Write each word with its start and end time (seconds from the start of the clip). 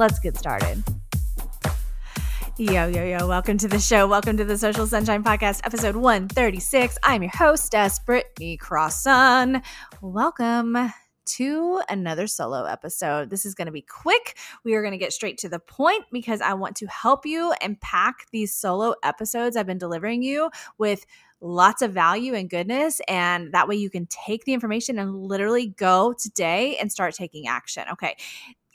Let's 0.00 0.18
get 0.18 0.34
started. 0.34 0.82
Yo, 2.56 2.88
yo, 2.88 3.04
yo, 3.04 3.28
welcome 3.28 3.58
to 3.58 3.68
the 3.68 3.78
show. 3.78 4.08
Welcome 4.08 4.38
to 4.38 4.46
the 4.46 4.56
Social 4.56 4.86
Sunshine 4.86 5.22
Podcast, 5.22 5.60
episode 5.62 5.94
136. 5.94 6.96
I'm 7.02 7.22
your 7.22 7.32
hostess, 7.34 8.00
Britney 8.08 8.58
Crosson. 8.58 9.62
Welcome 10.00 10.90
to 11.26 11.82
another 11.90 12.26
solo 12.26 12.64
episode. 12.64 13.28
This 13.28 13.44
is 13.44 13.54
going 13.54 13.66
to 13.66 13.72
be 13.72 13.82
quick. 13.82 14.38
We 14.64 14.72
are 14.72 14.80
going 14.80 14.92
to 14.92 14.98
get 14.98 15.12
straight 15.12 15.36
to 15.36 15.50
the 15.50 15.58
point 15.58 16.04
because 16.10 16.40
I 16.40 16.54
want 16.54 16.76
to 16.76 16.86
help 16.86 17.26
you 17.26 17.52
unpack 17.60 18.24
these 18.32 18.54
solo 18.54 18.94
episodes 19.04 19.54
I've 19.54 19.66
been 19.66 19.76
delivering 19.76 20.22
you 20.22 20.48
with 20.78 21.04
lots 21.42 21.82
of 21.82 21.92
value 21.92 22.34
and 22.34 22.48
goodness. 22.48 23.02
And 23.06 23.52
that 23.52 23.68
way 23.68 23.76
you 23.76 23.90
can 23.90 24.06
take 24.06 24.46
the 24.46 24.54
information 24.54 24.98
and 24.98 25.26
literally 25.26 25.66
go 25.66 26.14
today 26.14 26.78
and 26.78 26.90
start 26.90 27.14
taking 27.14 27.46
action. 27.46 27.84
Okay 27.92 28.16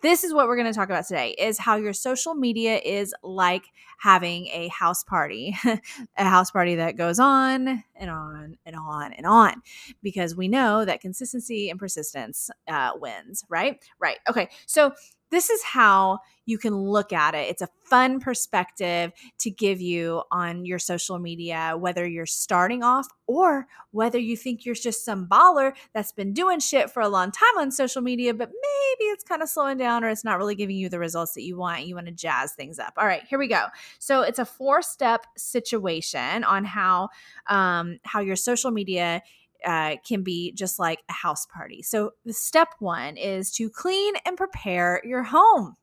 this 0.01 0.23
is 0.23 0.33
what 0.33 0.47
we're 0.47 0.55
going 0.55 0.71
to 0.71 0.73
talk 0.73 0.89
about 0.89 1.07
today 1.07 1.31
is 1.37 1.57
how 1.57 1.75
your 1.75 1.93
social 1.93 2.35
media 2.35 2.79
is 2.83 3.13
like 3.23 3.63
having 3.99 4.47
a 4.47 4.67
house 4.67 5.03
party 5.03 5.55
a 6.17 6.23
house 6.23 6.51
party 6.51 6.75
that 6.75 6.97
goes 6.97 7.19
on 7.19 7.83
and 7.95 8.09
on 8.09 8.57
and 8.65 8.75
on 8.75 9.13
and 9.13 9.25
on 9.25 9.61
because 10.03 10.35
we 10.35 10.47
know 10.47 10.85
that 10.85 11.01
consistency 11.01 11.69
and 11.69 11.79
persistence 11.79 12.49
uh, 12.67 12.91
wins 12.95 13.43
right? 13.49 13.79
Right 13.99 14.17
okay 14.29 14.49
so 14.65 14.93
this 15.31 15.49
is 15.49 15.63
how 15.63 16.19
you 16.45 16.57
can 16.57 16.75
look 16.75 17.11
at 17.11 17.33
it. 17.33 17.49
It's 17.49 17.61
a 17.61 17.69
fun 17.83 18.19
perspective 18.19 19.11
to 19.39 19.49
give 19.49 19.81
you 19.81 20.21
on 20.31 20.65
your 20.65 20.79
social 20.79 21.17
media, 21.19 21.75
whether 21.77 22.07
you're 22.07 22.25
starting 22.25 22.83
off 22.83 23.07
or 23.27 23.67
whether 23.91 24.19
you 24.19 24.37
think 24.37 24.65
you're 24.65 24.75
just 24.75 25.03
some 25.03 25.27
baller 25.27 25.73
that's 25.93 26.11
been 26.11 26.33
doing 26.33 26.59
shit 26.59 26.91
for 26.91 27.01
a 27.01 27.09
long 27.09 27.31
time 27.31 27.57
on 27.57 27.71
social 27.71 28.01
media, 28.01 28.33
but 28.33 28.49
maybe 28.49 29.09
it's 29.09 29.23
kind 29.23 29.41
of 29.41 29.49
slowing 29.49 29.77
down 29.77 30.03
or 30.03 30.09
it's 30.09 30.23
not 30.23 30.37
really 30.37 30.55
giving 30.55 30.75
you 30.75 30.89
the 30.89 30.99
results 30.99 31.33
that 31.33 31.43
you 31.43 31.57
want. 31.57 31.85
You 31.85 31.95
want 31.95 32.07
to 32.07 32.13
jazz 32.13 32.53
things 32.53 32.77
up. 32.77 32.93
All 32.97 33.07
right, 33.07 33.23
here 33.27 33.39
we 33.39 33.47
go. 33.47 33.65
So 33.99 34.21
it's 34.21 34.39
a 34.39 34.45
four 34.45 34.81
step 34.81 35.25
situation 35.37 36.43
on 36.43 36.63
how 36.63 37.09
um, 37.47 37.97
how 38.03 38.19
your 38.19 38.35
social 38.35 38.71
media 38.71 39.21
uh, 39.65 39.97
can 40.07 40.23
be 40.23 40.51
just 40.53 40.79
like 40.79 41.03
a 41.09 41.13
house 41.13 41.45
party. 41.45 41.81
So, 41.81 42.11
the 42.25 42.33
step 42.33 42.69
one 42.79 43.17
is 43.17 43.51
to 43.53 43.69
clean 43.69 44.13
and 44.25 44.37
prepare 44.37 45.01
your 45.03 45.23
home. 45.23 45.75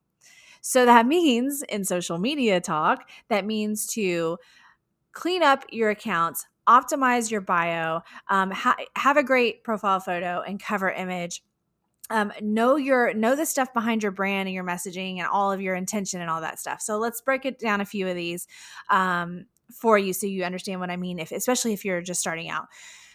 So, 0.61 0.85
that 0.87 1.07
means 1.17 1.63
in 1.69 1.85
social 1.85 2.19
media 2.19 2.61
talk, 2.61 3.09
that 3.29 3.45
means 3.45 3.87
to 3.89 4.39
clean 5.13 5.43
up 5.43 5.65
your 5.71 5.91
accounts, 5.91 6.47
optimize 6.69 7.31
your 7.31 7.41
bio, 7.41 8.01
um, 8.29 8.51
ha- 8.51 8.77
have 8.97 9.17
a 9.17 9.23
great 9.23 9.63
profile 9.65 10.01
photo 10.01 10.43
and 10.47 10.63
cover 10.63 10.91
image. 10.91 11.43
Um, 12.11 12.33
know 12.43 12.77
your 12.77 13.15
know 13.15 13.37
the 13.37 13.47
stuff 13.47 13.73
behind 13.73 14.03
your 14.03 14.13
brand 14.13 14.47
and 14.47 14.55
your 14.55 14.65
messaging 14.65 15.19
and 15.19 15.27
all 15.27 15.51
of 15.51 15.63
your 15.63 15.75
intention 15.75 16.21
and 16.21 16.29
all 16.29 16.43
that 16.43 16.59
stuff. 16.59 16.83
So 16.83 16.99
let's 16.99 17.23
break 17.23 17.47
it 17.47 17.59
down 17.59 17.81
a 17.81 17.87
few 17.87 18.07
of 18.07 18.17
these 18.17 18.47
um, 18.91 19.47
for 19.73 19.97
you 19.97 20.13
so 20.13 20.27
you 20.27 20.45
understand 20.45 20.81
what 20.81 20.91
I 20.91 20.97
mean. 20.97 21.19
If 21.19 21.33
especially 21.33 21.73
if 21.73 21.85
you're 21.85 22.03
just 22.03 22.21
starting 22.21 22.51
out. 22.51 22.67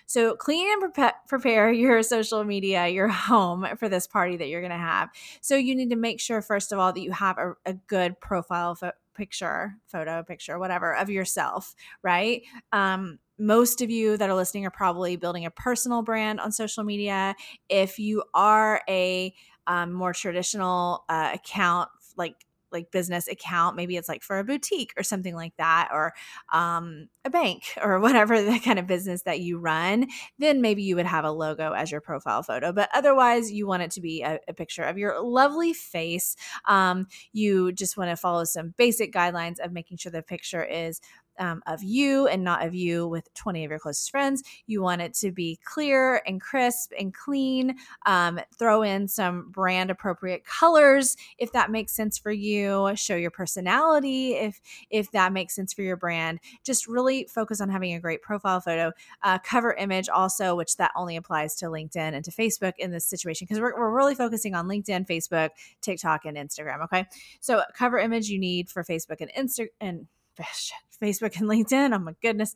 So 0.07 0.35
clean 0.35 0.67
and 0.71 0.93
pre- 0.93 1.11
prepare 1.27 1.71
your 1.71 2.01
social 2.15 2.43
media, 2.43 2.87
your 2.87 3.09
home 3.09 3.67
for 3.77 3.87
this 3.87 4.07
party 4.07 4.37
that 4.37 4.47
you're 4.47 4.61
going 4.61 4.71
to 4.71 4.77
have. 4.77 5.09
So 5.41 5.55
you 5.55 5.75
need 5.75 5.91
to 5.91 5.95
make 5.95 6.19
sure, 6.19 6.41
first 6.41 6.71
of 6.71 6.79
all, 6.79 6.91
that 6.93 7.01
you 7.01 7.11
have 7.11 7.37
a, 7.37 7.53
a 7.65 7.73
good 7.73 8.19
profile 8.19 8.73
fo- 8.73 8.93
picture, 9.13 9.75
photo, 9.87 10.23
picture, 10.23 10.57
whatever 10.57 10.95
of 10.95 11.09
yourself, 11.09 11.75
right? 12.01 12.43
Um, 12.71 13.19
most 13.37 13.81
of 13.81 13.89
you 13.89 14.17
that 14.17 14.29
are 14.29 14.35
listening 14.35 14.65
are 14.65 14.71
probably 14.71 15.15
building 15.15 15.45
a 15.45 15.51
personal 15.51 16.01
brand 16.01 16.39
on 16.39 16.51
social 16.51 16.83
media. 16.83 17.35
If 17.69 17.99
you 17.99 18.23
are 18.33 18.81
a 18.89 19.33
um, 19.67 19.91
more 19.91 20.13
traditional 20.13 21.03
uh, 21.09 21.31
account, 21.33 21.89
like 22.15 22.46
like 22.71 22.91
business 22.91 23.27
account 23.27 23.75
maybe 23.75 23.95
it's 23.95 24.09
like 24.09 24.23
for 24.23 24.39
a 24.39 24.43
boutique 24.43 24.93
or 24.97 25.03
something 25.03 25.35
like 25.35 25.55
that 25.57 25.89
or 25.91 26.13
um, 26.51 27.07
a 27.25 27.29
bank 27.29 27.63
or 27.81 27.99
whatever 27.99 28.41
the 28.41 28.59
kind 28.59 28.79
of 28.79 28.87
business 28.87 29.23
that 29.23 29.39
you 29.39 29.59
run 29.59 30.07
then 30.39 30.61
maybe 30.61 30.83
you 30.83 30.95
would 30.95 31.05
have 31.05 31.25
a 31.25 31.31
logo 31.31 31.73
as 31.73 31.91
your 31.91 32.01
profile 32.01 32.43
photo. 32.43 32.71
But 32.71 32.89
otherwise 32.93 33.51
you 33.51 33.67
want 33.67 33.83
it 33.83 33.91
to 33.91 34.01
be 34.01 34.21
a, 34.21 34.39
a 34.47 34.53
picture 34.53 34.83
of 34.83 34.97
your 34.97 35.21
lovely 35.21 35.73
face. 35.73 36.35
Um, 36.65 37.07
you 37.33 37.71
just 37.71 37.97
want 37.97 38.09
to 38.09 38.17
follow 38.17 38.43
some 38.43 38.73
basic 38.77 39.13
guidelines 39.13 39.59
of 39.59 39.71
making 39.71 39.97
sure 39.97 40.11
the 40.11 40.21
picture 40.21 40.63
is 40.63 41.01
um, 41.39 41.61
of 41.67 41.83
you 41.83 42.27
and 42.27 42.43
not 42.43 42.65
of 42.65 42.73
you 42.73 43.07
with 43.07 43.33
20 43.33 43.65
of 43.65 43.71
your 43.71 43.79
closest 43.79 44.11
friends. 44.11 44.43
You 44.65 44.81
want 44.81 45.01
it 45.01 45.13
to 45.15 45.31
be 45.31 45.59
clear 45.63 46.21
and 46.25 46.41
crisp 46.41 46.91
and 46.97 47.13
clean. 47.13 47.75
Um, 48.05 48.39
throw 48.57 48.81
in 48.81 49.07
some 49.07 49.51
brand 49.51 49.91
appropriate 49.91 50.45
colors 50.45 51.15
if 51.37 51.51
that 51.51 51.71
makes 51.71 51.93
sense 51.93 52.17
for 52.17 52.31
you. 52.31 52.91
Show 52.95 53.15
your 53.15 53.31
personality 53.31 54.33
if 54.33 54.61
if 54.89 55.11
that 55.11 55.33
makes 55.33 55.55
sense 55.55 55.73
for 55.73 55.81
your 55.81 55.97
brand. 55.97 56.39
Just 56.63 56.87
really 56.87 57.27
focus 57.33 57.61
on 57.61 57.69
having 57.69 57.93
a 57.93 57.99
great 57.99 58.21
profile 58.21 58.59
photo. 58.59 58.91
Uh, 59.23 59.37
cover 59.39 59.73
image 59.73 60.09
also, 60.09 60.55
which 60.55 60.77
that 60.77 60.91
only 60.95 61.15
applies 61.15 61.55
to 61.55 61.65
LinkedIn 61.65 61.95
and 61.95 62.23
to 62.25 62.31
Facebook 62.31 62.73
in 62.77 62.91
this 62.91 63.05
situation 63.05 63.45
because 63.47 63.61
we're, 63.61 63.77
we're 63.77 63.95
really 63.95 64.15
focusing 64.15 64.55
on 64.55 64.67
LinkedIn, 64.67 65.07
Facebook, 65.07 65.49
TikTok, 65.81 66.25
and 66.25 66.37
Instagram. 66.37 66.83
Okay, 66.83 67.05
so 67.39 67.63
cover 67.73 67.97
image 67.97 68.29
you 68.29 68.39
need 68.39 68.69
for 68.69 68.83
Facebook 68.83 69.21
and 69.21 69.31
Insta 69.37 69.67
and 69.79 70.07
Facebook 70.37 71.37
and 71.37 71.47
LinkedIn. 71.49 71.93
Oh 71.95 71.99
my 71.99 72.13
goodness. 72.21 72.55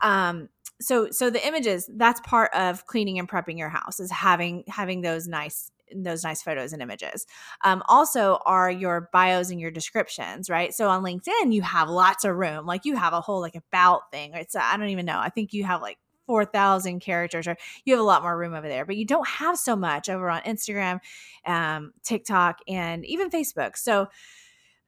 Um, 0.00 0.48
so 0.80 1.10
so 1.10 1.30
the 1.30 1.46
images 1.46 1.88
that's 1.94 2.20
part 2.20 2.52
of 2.54 2.86
cleaning 2.86 3.18
and 3.18 3.28
prepping 3.28 3.58
your 3.58 3.68
house 3.68 4.00
is 4.00 4.10
having 4.10 4.64
having 4.66 5.00
those 5.00 5.28
nice 5.28 5.70
those 5.94 6.24
nice 6.24 6.42
photos 6.42 6.72
and 6.72 6.82
images. 6.82 7.26
Um, 7.64 7.82
also, 7.86 8.38
are 8.46 8.70
your 8.70 9.10
bios 9.12 9.50
and 9.50 9.60
your 9.60 9.70
descriptions, 9.70 10.48
right? 10.48 10.72
So 10.72 10.88
on 10.88 11.02
LinkedIn, 11.02 11.52
you 11.52 11.62
have 11.62 11.88
lots 11.88 12.24
of 12.24 12.34
room. 12.36 12.66
Like 12.66 12.84
you 12.84 12.96
have 12.96 13.12
a 13.12 13.20
whole 13.20 13.40
like 13.40 13.54
about 13.54 14.10
thing. 14.10 14.32
It's 14.34 14.56
I 14.56 14.76
don't 14.76 14.88
even 14.88 15.06
know. 15.06 15.18
I 15.18 15.28
think 15.28 15.52
you 15.52 15.64
have 15.64 15.82
like 15.82 15.98
4,000 16.26 17.00
characters, 17.00 17.46
or 17.46 17.56
you 17.84 17.94
have 17.94 18.00
a 18.00 18.06
lot 18.06 18.22
more 18.22 18.38
room 18.38 18.54
over 18.54 18.68
there, 18.68 18.86
but 18.86 18.96
you 18.96 19.04
don't 19.04 19.26
have 19.26 19.58
so 19.58 19.76
much 19.76 20.08
over 20.08 20.30
on 20.30 20.40
Instagram, 20.42 21.00
um, 21.46 21.92
TikTok, 22.04 22.60
and 22.68 23.04
even 23.04 23.28
Facebook. 23.28 23.76
So 23.76 24.08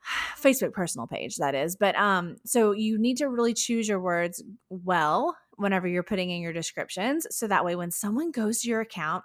Facebook 0.40 0.72
personal 0.72 1.06
page 1.06 1.36
that 1.36 1.54
is. 1.54 1.76
But 1.76 1.96
um 1.96 2.36
so 2.44 2.72
you 2.72 2.98
need 2.98 3.18
to 3.18 3.28
really 3.28 3.54
choose 3.54 3.88
your 3.88 4.00
words 4.00 4.42
well 4.68 5.36
whenever 5.56 5.86
you're 5.86 6.02
putting 6.02 6.30
in 6.30 6.40
your 6.40 6.52
descriptions 6.52 7.26
so 7.30 7.46
that 7.46 7.64
way 7.64 7.76
when 7.76 7.90
someone 7.90 8.30
goes 8.32 8.60
to 8.60 8.68
your 8.68 8.80
account 8.80 9.24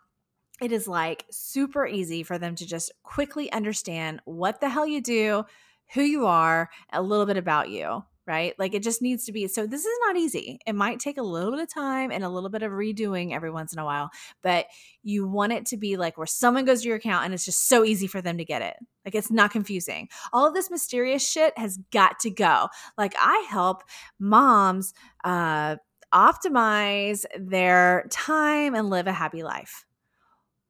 it 0.61 0.71
is 0.71 0.87
like 0.87 1.25
super 1.31 1.87
easy 1.87 2.23
for 2.23 2.37
them 2.37 2.55
to 2.55 2.65
just 2.65 2.91
quickly 3.03 3.51
understand 3.51 4.21
what 4.25 4.59
the 4.59 4.69
hell 4.69 4.85
you 4.85 5.01
do, 5.01 5.45
who 5.93 6.01
you 6.01 6.25
are, 6.25 6.69
a 6.91 7.01
little 7.01 7.25
bit 7.25 7.37
about 7.37 7.69
you 7.69 8.03
right? 8.29 8.53
Like 8.59 8.75
it 8.75 8.83
just 8.83 9.01
needs 9.01 9.25
to 9.25 9.31
be. 9.31 9.47
So 9.47 9.65
this 9.65 9.83
is 9.83 9.97
not 10.05 10.15
easy. 10.15 10.59
It 10.67 10.75
might 10.75 10.99
take 10.99 11.17
a 11.17 11.23
little 11.23 11.51
bit 11.51 11.61
of 11.61 11.73
time 11.73 12.11
and 12.11 12.23
a 12.23 12.29
little 12.29 12.51
bit 12.51 12.61
of 12.61 12.71
redoing 12.71 13.33
every 13.33 13.49
once 13.49 13.73
in 13.73 13.79
a 13.79 13.83
while, 13.83 14.11
but 14.43 14.67
you 15.01 15.27
want 15.27 15.51
it 15.51 15.65
to 15.65 15.77
be 15.77 15.97
like 15.97 16.15
where 16.15 16.27
someone 16.27 16.63
goes 16.63 16.83
to 16.83 16.87
your 16.87 16.97
account 16.97 17.25
and 17.25 17.33
it's 17.33 17.43
just 17.43 17.67
so 17.67 17.83
easy 17.83 18.05
for 18.05 18.21
them 18.21 18.37
to 18.37 18.45
get 18.45 18.61
it. 18.61 18.75
Like 19.03 19.15
it's 19.15 19.31
not 19.31 19.49
confusing. 19.49 20.09
All 20.31 20.47
of 20.47 20.53
this 20.53 20.69
mysterious 20.69 21.27
shit 21.27 21.57
has 21.57 21.79
got 21.91 22.19
to 22.19 22.29
go. 22.29 22.67
Like 22.99 23.15
I 23.17 23.47
help 23.49 23.81
moms 24.19 24.93
uh 25.23 25.77
optimize 26.13 27.25
their 27.39 28.05
time 28.11 28.75
and 28.75 28.91
live 28.91 29.07
a 29.07 29.11
happy 29.11 29.41
life. 29.41 29.85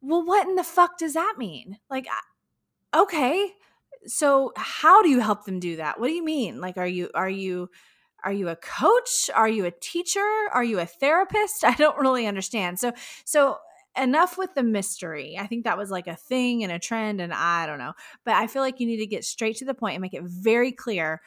Well, 0.02 0.26
what 0.26 0.48
in 0.48 0.56
the 0.56 0.64
fuck 0.64 0.98
does 0.98 1.14
that 1.14 1.36
mean? 1.38 1.78
Like 1.90 2.08
okay, 2.96 3.52
so 4.06 4.52
how 4.56 5.02
do 5.02 5.10
you 5.10 5.20
help 5.20 5.46
them 5.46 5.60
do 5.60 5.78
that? 5.78 6.00
What 6.00 6.08
do 6.08 6.14
you 6.14 6.24
mean? 6.24 6.62
Like 6.62 6.78
are 6.78 6.88
you 6.88 7.10
are 7.14 7.30
you 7.30 7.70
are 8.24 8.34
you 8.34 8.50
a 8.50 8.56
coach? 8.56 9.30
Are 9.34 9.50
you 9.50 9.66
a 9.66 9.72
teacher? 9.72 10.26
Are 10.52 10.64
you 10.64 10.80
a 10.80 10.86
therapist? 10.86 11.64
I 11.64 11.76
don't 11.76 11.98
really 11.98 12.28
understand. 12.28 12.80
So 12.80 12.94
so 13.26 13.58
enough 13.98 14.38
with 14.38 14.54
the 14.54 14.64
mystery. 14.64 15.38
I 15.40 15.48
think 15.48 15.64
that 15.64 15.78
was 15.78 15.92
like 15.92 16.08
a 16.08 16.16
thing 16.16 16.64
and 16.64 16.72
a 16.72 16.80
trend 16.80 17.20
and 17.20 17.34
i 17.34 17.66
don't 17.66 17.80
know. 17.80 17.94
But 18.26 18.36
i 18.36 18.48
feel 18.48 18.62
like 18.62 18.80
you 18.80 18.88
need 18.88 18.98
to 18.98 19.08
get 19.08 19.26
straight 19.26 19.58
to 19.58 19.66
the 19.66 19.74
point 19.74 19.96
and 19.96 20.02
make 20.02 20.14
it 20.14 20.24
very 20.24 20.72
clear 20.72 21.22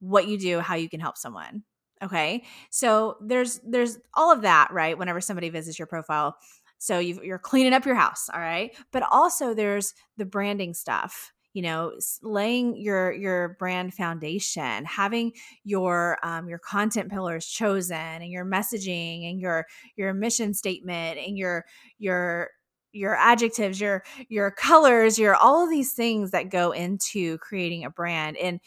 what 0.00 0.28
you 0.28 0.38
do 0.38 0.60
how 0.60 0.74
you 0.74 0.88
can 0.88 1.00
help 1.00 1.16
someone 1.16 1.62
okay? 2.02 2.44
So 2.70 3.16
there's 3.20 3.60
there's 3.66 3.98
all 4.14 4.30
of 4.30 4.42
that 4.42 4.68
right 4.70 4.98
whenever 4.98 5.20
somebody 5.20 5.48
visits 5.48 5.78
your 5.78 5.86
profile. 5.86 6.36
So 6.78 6.98
you 6.98 7.32
are 7.32 7.38
cleaning 7.38 7.72
up 7.72 7.86
your 7.86 7.94
house 7.94 8.28
all 8.32 8.40
right? 8.40 8.76
But 8.92 9.04
also 9.10 9.54
there's 9.54 9.94
the 10.16 10.26
branding 10.26 10.74
stuff 10.74 11.32
you 11.54 11.62
know 11.62 11.92
laying 12.22 12.76
your 12.76 13.12
your 13.12 13.56
brand 13.58 13.94
foundation 13.94 14.84
having 14.84 15.32
your 15.64 16.18
um, 16.22 16.48
your 16.48 16.58
content 16.58 17.10
pillars 17.10 17.46
chosen 17.46 17.96
and 17.96 18.30
your 18.30 18.44
messaging 18.44 19.30
and 19.30 19.40
your 19.40 19.66
your 19.96 20.12
mission 20.12 20.52
statement 20.52 21.18
and 21.18 21.38
your 21.38 21.64
your 21.98 22.50
your 22.92 23.16
adjectives 23.16 23.80
your 23.80 24.04
your 24.28 24.50
colors 24.50 25.18
your 25.18 25.34
all 25.34 25.64
of 25.64 25.70
these 25.70 25.94
things 25.94 26.30
that 26.32 26.50
go 26.50 26.72
into 26.72 27.38
creating 27.38 27.84
a 27.84 27.90
brand. 27.90 28.36
And 28.36 28.60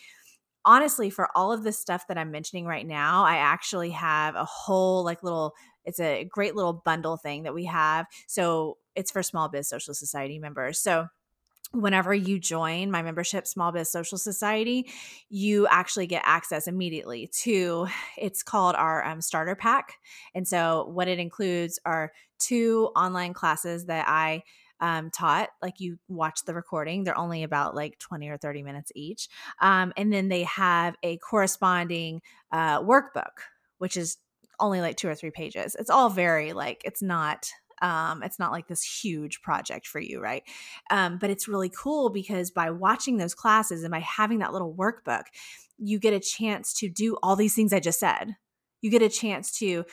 honestly 0.65 1.09
for 1.09 1.29
all 1.35 1.53
of 1.53 1.63
this 1.63 1.79
stuff 1.79 2.07
that 2.09 2.17
i'm 2.17 2.29
mentioning 2.29 2.65
right 2.65 2.85
now 2.85 3.23
i 3.23 3.37
actually 3.37 3.91
have 3.91 4.35
a 4.35 4.43
whole 4.43 5.01
like 5.05 5.23
little 5.23 5.53
it's 5.87 6.01
a 6.01 6.25
great 6.25 6.53
little 6.53 6.73
bundle 6.73 7.15
thing 7.15 7.43
that 7.43 7.53
we 7.53 7.63
have. 7.63 8.05
So 8.27 8.77
it's 8.93 9.09
for 9.09 9.23
small 9.23 9.47
biz 9.47 9.69
social 9.69 9.93
society 9.93 10.37
members. 10.37 10.77
So 10.79 11.07
whenever 11.71 12.13
you 12.13 12.39
join 12.39 12.89
my 12.89 13.01
membership 13.01 13.45
small 13.45 13.71
biz 13.71 13.91
social 13.91 14.17
society 14.17 14.89
you 15.29 15.67
actually 15.67 16.07
get 16.07 16.21
access 16.25 16.67
immediately 16.67 17.27
to 17.27 17.87
it's 18.17 18.41
called 18.41 18.75
our 18.75 19.03
um, 19.05 19.21
starter 19.21 19.55
pack. 19.55 19.95
And 20.33 20.47
so 20.47 20.89
what 20.93 21.07
it 21.07 21.19
includes 21.19 21.79
are 21.85 22.13
two 22.39 22.89
online 22.95 23.33
classes 23.33 23.85
that 23.85 24.05
i 24.07 24.43
um, 24.79 25.09
taught 25.09 25.49
like 25.59 25.79
you 25.79 25.97
watch 26.07 26.45
the 26.45 26.53
recording 26.53 27.03
they're 27.03 27.17
only 27.17 27.41
about 27.41 27.73
like 27.73 27.97
20 27.97 28.29
or 28.29 28.37
30 28.37 28.61
minutes 28.61 28.91
each 28.93 29.27
um, 29.59 29.91
and 29.97 30.13
then 30.13 30.27
they 30.29 30.43
have 30.43 30.95
a 31.01 31.17
corresponding 31.17 32.21
uh, 32.51 32.79
workbook 32.81 33.39
which 33.79 33.97
is 33.97 34.17
only 34.59 34.81
like 34.81 34.97
two 34.97 35.07
or 35.07 35.15
three 35.15 35.31
pages. 35.31 35.75
It's 35.77 35.89
all 35.89 36.09
very 36.09 36.53
like 36.53 36.81
it's 36.85 37.01
not 37.01 37.51
um, 37.81 38.23
it's 38.23 38.39
not 38.39 38.51
like 38.51 38.67
this 38.67 38.83
huge 38.83 39.41
project 39.41 39.87
for 39.87 39.99
you, 39.99 40.19
right? 40.19 40.43
Um, 40.89 41.17
but 41.17 41.29
it's 41.29 41.47
really 41.47 41.69
cool 41.69 42.09
because 42.09 42.51
by 42.51 42.69
watching 42.71 43.17
those 43.17 43.35
classes 43.35 43.83
and 43.83 43.91
by 43.91 43.99
having 43.99 44.39
that 44.39 44.53
little 44.53 44.73
workbook, 44.73 45.23
you 45.77 45.99
get 45.99 46.13
a 46.13 46.19
chance 46.19 46.73
to 46.75 46.89
do 46.89 47.17
all 47.21 47.35
these 47.35 47.55
things 47.55 47.73
I 47.73 47.79
just 47.79 47.99
said. 47.99 48.35
You 48.81 48.89
get 48.89 49.01
a 49.01 49.09
chance 49.09 49.51
to 49.59 49.85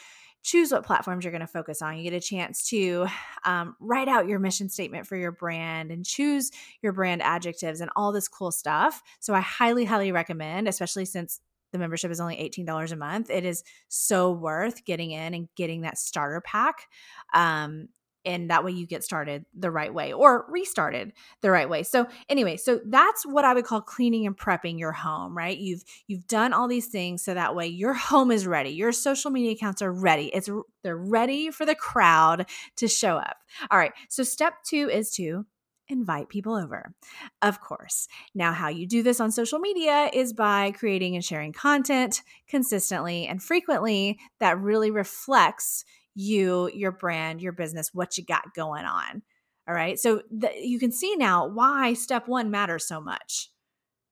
choose 0.42 0.70
what 0.70 0.84
platforms 0.84 1.24
you're 1.24 1.32
going 1.32 1.40
to 1.40 1.46
focus 1.46 1.80
on. 1.80 1.96
You 1.96 2.04
get 2.04 2.12
a 2.12 2.20
chance 2.20 2.68
to 2.68 3.06
um, 3.44 3.76
write 3.80 4.08
out 4.08 4.28
your 4.28 4.38
mission 4.38 4.68
statement 4.68 5.06
for 5.06 5.16
your 5.16 5.32
brand 5.32 5.90
and 5.90 6.04
choose 6.04 6.50
your 6.82 6.92
brand 6.92 7.22
adjectives 7.22 7.80
and 7.80 7.90
all 7.96 8.12
this 8.12 8.28
cool 8.28 8.52
stuff. 8.52 9.02
So 9.20 9.34
I 9.34 9.40
highly, 9.40 9.86
highly 9.86 10.12
recommend, 10.12 10.68
especially 10.68 11.06
since 11.06 11.40
the 11.74 11.78
membership 11.80 12.12
is 12.12 12.20
only 12.20 12.36
$18 12.36 12.92
a 12.92 12.96
month. 12.96 13.30
It 13.30 13.44
is 13.44 13.64
so 13.88 14.30
worth 14.30 14.84
getting 14.84 15.10
in 15.10 15.34
and 15.34 15.48
getting 15.56 15.80
that 15.80 15.98
starter 15.98 16.40
pack. 16.40 16.86
Um, 17.34 17.88
and 18.24 18.48
that 18.48 18.64
way 18.64 18.70
you 18.70 18.86
get 18.86 19.02
started 19.04 19.44
the 19.52 19.72
right 19.72 19.92
way 19.92 20.12
or 20.12 20.46
restarted 20.48 21.12
the 21.42 21.50
right 21.50 21.68
way 21.68 21.82
so 21.82 22.06
anyway 22.30 22.56
so 22.56 22.80
that's 22.86 23.26
what 23.26 23.44
i 23.44 23.52
would 23.52 23.66
call 23.66 23.82
cleaning 23.82 24.26
and 24.26 24.38
prepping 24.38 24.78
your 24.78 24.92
home 24.92 25.36
right 25.36 25.58
you've 25.58 25.84
you've 26.06 26.26
done 26.26 26.54
all 26.54 26.66
these 26.66 26.86
things 26.86 27.22
so 27.22 27.34
that 27.34 27.54
way 27.54 27.66
your 27.66 27.92
home 27.92 28.30
is 28.30 28.46
ready 28.46 28.70
your 28.70 28.92
social 28.92 29.30
media 29.30 29.52
accounts 29.52 29.82
are 29.82 29.92
ready 29.92 30.26
it's 30.28 30.48
they're 30.82 30.96
ready 30.96 31.50
for 31.50 31.66
the 31.66 31.74
crowd 31.74 32.46
to 32.76 32.88
show 32.88 33.16
up 33.16 33.36
all 33.70 33.78
right 33.78 33.92
so 34.08 34.22
step 34.22 34.54
2 34.64 34.88
is 34.88 35.10
to 35.10 35.44
invite 35.88 36.28
people 36.28 36.54
over. 36.54 36.94
Of 37.42 37.60
course. 37.60 38.08
Now, 38.34 38.52
how 38.52 38.68
you 38.68 38.86
do 38.86 39.02
this 39.02 39.20
on 39.20 39.30
social 39.30 39.58
media 39.58 40.10
is 40.12 40.32
by 40.32 40.70
creating 40.72 41.14
and 41.14 41.24
sharing 41.24 41.52
content 41.52 42.22
consistently 42.48 43.26
and 43.26 43.42
frequently 43.42 44.18
that 44.40 44.58
really 44.58 44.90
reflects 44.90 45.84
you, 46.14 46.70
your 46.74 46.92
brand, 46.92 47.42
your 47.42 47.52
business, 47.52 47.92
what 47.92 48.16
you 48.16 48.24
got 48.24 48.54
going 48.54 48.84
on. 48.84 49.22
All 49.68 49.74
right. 49.74 49.98
So 49.98 50.22
you 50.58 50.78
can 50.78 50.92
see 50.92 51.16
now 51.16 51.46
why 51.46 51.94
step 51.94 52.28
one 52.28 52.50
matters 52.50 52.86
so 52.86 53.00
much, 53.00 53.50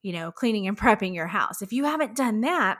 you 0.02 0.12
know, 0.12 0.32
cleaning 0.32 0.66
and 0.66 0.78
prepping 0.78 1.14
your 1.14 1.26
house. 1.26 1.62
If 1.62 1.72
you 1.72 1.84
haven't 1.84 2.16
done 2.16 2.40
that, 2.42 2.78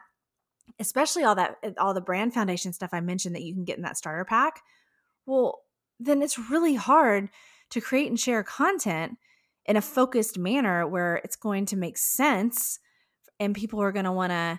especially 0.79 1.25
all 1.25 1.35
that, 1.35 1.57
eh, 1.63 1.73
all 1.79 1.95
the 1.95 2.01
brand 2.01 2.35
foundation 2.35 2.73
stuff 2.73 2.91
I 2.93 3.01
mentioned 3.01 3.35
that 3.35 3.43
you 3.43 3.55
can 3.55 3.65
get 3.65 3.77
in 3.77 3.83
that 3.83 3.97
starter 3.97 4.25
pack, 4.25 4.61
well, 5.27 5.61
then 6.01 6.23
it's 6.23 6.39
really 6.39 6.75
hard 6.75 7.29
to 7.73 7.81
create 7.81 8.09
and 8.09 8.19
share 8.19 8.43
content 8.43 9.19
in 9.67 9.77
a 9.77 9.83
focused 9.83 10.39
manner 10.39 10.87
where 10.87 11.17
it's 11.17 11.37
going 11.37 11.67
to 11.67 11.77
make 11.77 11.99
sense 11.99 12.79
and 13.39 13.55
people 13.55 13.83
are 13.83 13.93
going 13.93 14.05
to 14.05 14.13
want 14.13 14.31
to 14.31 14.59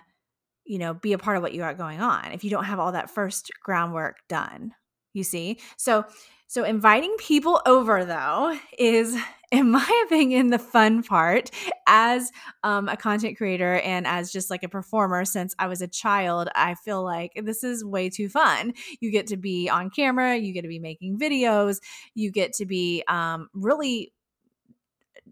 you 0.64 0.78
know 0.78 0.94
be 0.94 1.12
a 1.12 1.18
part 1.18 1.36
of 1.36 1.42
what 1.42 1.52
you 1.52 1.60
got 1.60 1.76
going 1.76 2.00
on 2.00 2.32
if 2.32 2.44
you 2.44 2.50
don't 2.50 2.64
have 2.64 2.78
all 2.78 2.92
that 2.92 3.10
first 3.10 3.50
groundwork 3.62 4.16
done 4.28 4.72
you 5.14 5.24
see? 5.24 5.58
So 5.78 6.04
so 6.46 6.64
inviting 6.64 7.16
people 7.18 7.62
over 7.64 8.04
though 8.04 8.58
is 8.78 9.16
in 9.54 9.70
my 9.70 10.02
opinion 10.06 10.50
the 10.50 10.58
fun 10.58 11.02
part 11.02 11.50
as 11.86 12.32
um, 12.64 12.88
a 12.88 12.96
content 12.96 13.36
creator 13.36 13.76
and 13.80 14.06
as 14.06 14.32
just 14.32 14.50
like 14.50 14.62
a 14.62 14.68
performer 14.68 15.24
since 15.24 15.54
i 15.58 15.66
was 15.66 15.80
a 15.80 15.86
child 15.86 16.48
i 16.54 16.74
feel 16.74 17.02
like 17.02 17.32
this 17.44 17.62
is 17.62 17.84
way 17.84 18.10
too 18.10 18.28
fun 18.28 18.72
you 19.00 19.10
get 19.10 19.26
to 19.28 19.36
be 19.36 19.68
on 19.68 19.90
camera 19.90 20.36
you 20.36 20.52
get 20.52 20.62
to 20.62 20.68
be 20.68 20.80
making 20.80 21.18
videos 21.18 21.78
you 22.14 22.30
get 22.30 22.52
to 22.52 22.66
be 22.66 23.04
um, 23.08 23.48
really 23.54 24.12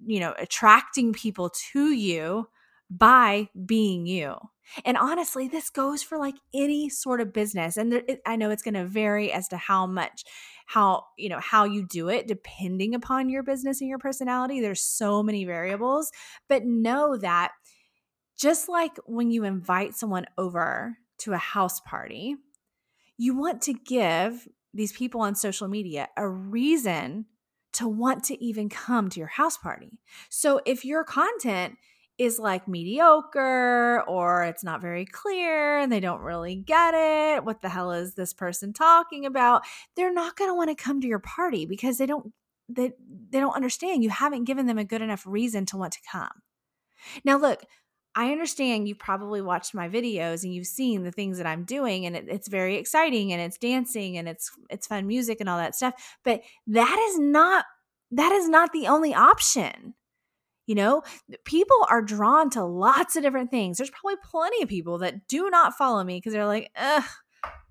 you 0.07 0.21
know 0.21 0.35
attracting 0.39 1.13
people 1.13 1.51
to 1.73 1.91
you 1.91 2.49
by 2.91 3.49
being 3.67 4.07
you 4.07 4.37
and 4.85 4.97
honestly, 4.97 5.49
this 5.49 5.71
goes 5.71 6.03
for 6.03 6.19
like 6.19 6.37
any 6.55 6.89
sort 6.89 7.21
of 7.21 7.33
business. 7.33 7.77
And 7.77 7.93
there, 7.93 8.03
I 8.25 8.37
know 8.37 8.51
it's 8.51 8.63
going 8.63 8.75
to 8.75 8.87
vary 8.87 9.33
as 9.33 9.49
to 9.49 9.57
how 9.57 9.87
much, 9.87 10.25
how, 10.73 11.05
you 11.19 11.29
know, 11.29 11.39
how 11.39 11.65
you 11.65 11.87
do 11.87 12.09
it 12.09 12.27
depending 12.27 12.95
upon 12.95 13.29
your 13.29 13.43
business 13.43 13.83
and 13.83 13.91
your 13.91 13.99
personality. 13.99 14.61
There's 14.61 14.83
so 14.83 15.23
many 15.23 15.45
variables, 15.45 16.11
but 16.49 16.65
know 16.65 17.19
that 17.19 17.53
just 18.39 18.71
like 18.71 18.97
when 19.05 19.31
you 19.31 19.45
invite 19.45 19.95
someone 19.95 20.25
over 20.39 20.97
to 21.19 21.35
a 21.35 21.39
house 21.39 21.81
party, 21.81 22.37
you 23.19 23.37
want 23.37 23.61
to 23.63 23.75
give 23.75 24.49
these 24.73 24.93
people 24.93 25.21
on 25.21 25.35
social 25.35 25.69
media 25.69 26.09
a 26.17 26.27
reason 26.27 27.27
to 27.75 27.87
want 27.87 28.25
to 28.25 28.43
even 28.43 28.71
come 28.71 29.11
to 29.11 29.21
your 29.21 29.29
house 29.29 29.59
party. 29.59 30.01
So 30.31 30.63
if 30.65 30.87
your 30.87 31.05
content 31.05 31.77
is 32.19 32.39
like 32.39 32.69
mediocre 32.69 34.03
or 34.07 34.45
it's 34.45 34.63
not 34.63 34.81
very 34.81 35.05
clear 35.05 35.79
and 35.79 35.91
they 35.91 36.01
don't 36.01 36.21
really 36.21 36.55
get 36.55 36.95
it. 36.95 37.45
What 37.45 37.63
the 37.63 37.69
hell 37.69 37.93
is 37.93 38.15
this 38.15 38.33
person 38.33 38.73
talking 38.73 39.27
about? 39.27 39.63
They're 39.97 40.13
not 40.13 40.37
going 40.37 40.51
to 40.51 40.55
want 40.55 40.71
to 40.71 40.83
come 40.83 41.01
to 41.01 41.07
your 41.07 41.19
party 41.19 41.67
because 41.67 41.99
they 41.99 42.07
don't 42.07 42.33
they 42.69 42.93
they 43.31 43.41
don't 43.41 43.57
understand. 43.57 44.05
You 44.05 44.11
haven't 44.11 44.45
given 44.45 44.67
them 44.67 44.79
a 44.79 44.85
good 44.85 45.03
enough 45.03 45.27
reason 45.27 45.67
to 45.67 45.77
want 45.77 45.93
to 45.95 46.01
come. 46.11 46.43
Now 47.25 47.39
look, 47.39 47.65
I 48.15 48.31
understand 48.31 48.89
you 48.89 48.95
probably 48.95 49.41
watched 49.41 49.75
my 49.75 49.89
videos 49.89 50.45
and 50.45 50.55
you've 50.55 50.67
seen 50.67 51.03
the 51.03 51.13
things 51.13 51.39
that 51.39 51.47
I'm 51.47 51.65
doing 51.65 52.05
and 52.05 52.15
it, 52.15 52.27
it's 52.29 52.49
very 52.49 52.77
exciting 52.77 53.33
and 53.33 53.41
it's 53.41 53.59
dancing 53.59 54.19
and 54.19 54.29
it's 54.29 54.51
it's 54.71 54.87
fun 54.87 55.07
music 55.07 55.39
and 55.41 55.49
all 55.49 55.59
that 55.59 55.75
stuff, 55.75 55.95
but 56.25 56.43
that 56.67 56.99
is 57.11 57.19
not 57.19 57.65
that 58.13 58.33
is 58.33 58.49
not 58.49 58.73
the 58.73 58.87
only 58.87 59.15
option. 59.15 59.95
You 60.67 60.77
know, 60.77 61.03
people 61.45 61.77
are 61.91 62.03
drawn 62.03 62.51
to 62.51 62.65
lots 62.65 63.17
of 63.17 63.23
different 63.23 63.51
things. 63.51 63.79
There's 63.79 63.91
probably 63.91 64.17
plenty 64.25 64.63
of 64.63 64.69
people 64.69 64.99
that 64.99 65.27
do 65.27 65.51
not 65.51 65.75
follow 65.75 66.03
me 66.05 66.19
because 66.19 66.33
they're 66.33 66.47
like, 66.47 66.71
ugh, 66.77 67.05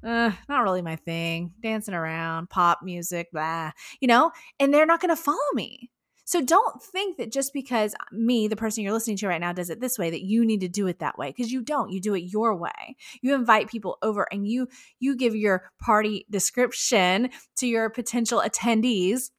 not 0.04 0.64
really 0.64 0.82
my 0.82 0.98
thing. 0.98 1.54
Dancing 1.62 1.94
around, 1.94 2.50
pop 2.50 2.80
music, 2.84 3.32
blah, 3.32 3.72
you 4.00 4.08
know, 4.08 4.32
and 4.60 4.74
they're 4.74 4.86
not 4.86 5.00
going 5.00 5.16
to 5.16 5.22
follow 5.22 5.38
me. 5.54 5.90
So 6.32 6.42
don't 6.42 6.82
think 6.82 7.18
that 7.18 7.32
just 7.32 7.52
because 7.52 7.94
me, 8.12 8.48
the 8.48 8.56
person 8.56 8.84
you're 8.84 8.94
listening 8.94 9.18
to 9.18 9.28
right 9.28 9.42
now, 9.42 9.52
does 9.52 9.70
it 9.70 9.82
this 9.82 10.00
way, 10.00 10.10
that 10.10 10.22
you 10.22 10.46
need 10.46 10.62
to 10.62 10.70
do 10.70 10.88
it 10.88 11.00
that 11.00 11.18
way 11.18 11.28
because 11.28 11.52
you 11.52 11.62
don't. 11.62 11.92
You 11.92 12.00
do 12.00 12.14
it 12.14 12.22
your 12.22 12.56
way. 12.56 12.96
You 13.22 13.36
invite 13.36 13.70
people 13.70 13.98
over 14.02 14.28
and 14.32 14.48
you 14.48 14.68
you 15.00 15.18
give 15.18 15.36
your 15.36 15.70
party 15.82 16.26
description 16.30 17.32
to 17.58 17.68
your 17.68 17.90
potential 17.90 18.42
attendees 18.46 19.32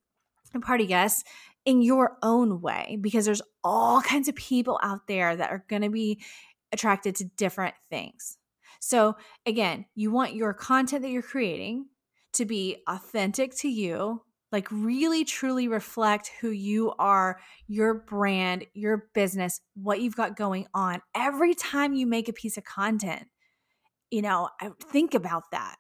and 0.52 0.62
party 0.62 0.84
guests 0.86 1.24
in 1.64 1.82
your 1.82 2.16
own 2.22 2.60
way 2.60 2.98
because 3.00 3.24
there's 3.24 3.42
all 3.62 4.00
kinds 4.00 4.28
of 4.28 4.34
people 4.34 4.78
out 4.82 5.06
there 5.06 5.36
that 5.36 5.50
are 5.50 5.64
going 5.68 5.82
to 5.82 5.90
be 5.90 6.20
attracted 6.72 7.16
to 7.16 7.24
different 7.36 7.74
things. 7.90 8.38
So, 8.80 9.16
again, 9.46 9.86
you 9.94 10.10
want 10.10 10.34
your 10.34 10.52
content 10.54 11.02
that 11.02 11.10
you're 11.10 11.22
creating 11.22 11.86
to 12.32 12.44
be 12.44 12.78
authentic 12.88 13.54
to 13.58 13.68
you, 13.68 14.22
like 14.50 14.66
really 14.70 15.24
truly 15.24 15.68
reflect 15.68 16.30
who 16.40 16.50
you 16.50 16.92
are, 16.98 17.38
your 17.68 17.94
brand, 17.94 18.66
your 18.74 19.08
business, 19.14 19.60
what 19.74 20.00
you've 20.00 20.16
got 20.16 20.36
going 20.36 20.66
on. 20.74 21.00
Every 21.14 21.54
time 21.54 21.92
you 21.92 22.06
make 22.06 22.28
a 22.28 22.32
piece 22.32 22.56
of 22.56 22.64
content, 22.64 23.28
you 24.10 24.22
know, 24.22 24.48
think 24.90 25.14
about 25.14 25.44
that. 25.52 25.76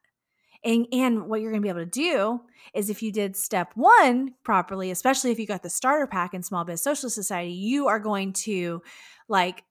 And, 0.64 0.86
and 0.92 1.26
what 1.28 1.40
you're 1.40 1.50
going 1.50 1.62
to 1.62 1.66
be 1.66 1.70
able 1.70 1.80
to 1.80 1.86
do 1.86 2.40
is 2.72 2.88
if 2.88 3.02
you 3.02 3.10
did 3.10 3.36
step 3.36 3.72
one 3.74 4.34
properly, 4.44 4.90
especially 4.90 5.32
if 5.32 5.38
you 5.38 5.46
got 5.46 5.62
the 5.62 5.70
starter 5.70 6.06
pack 6.06 6.34
in 6.34 6.42
Small 6.42 6.64
Biz 6.64 6.82
Social 6.82 7.10
Society, 7.10 7.52
you 7.52 7.88
are 7.88 7.98
going 7.98 8.32
to 8.32 8.82
like 9.28 9.64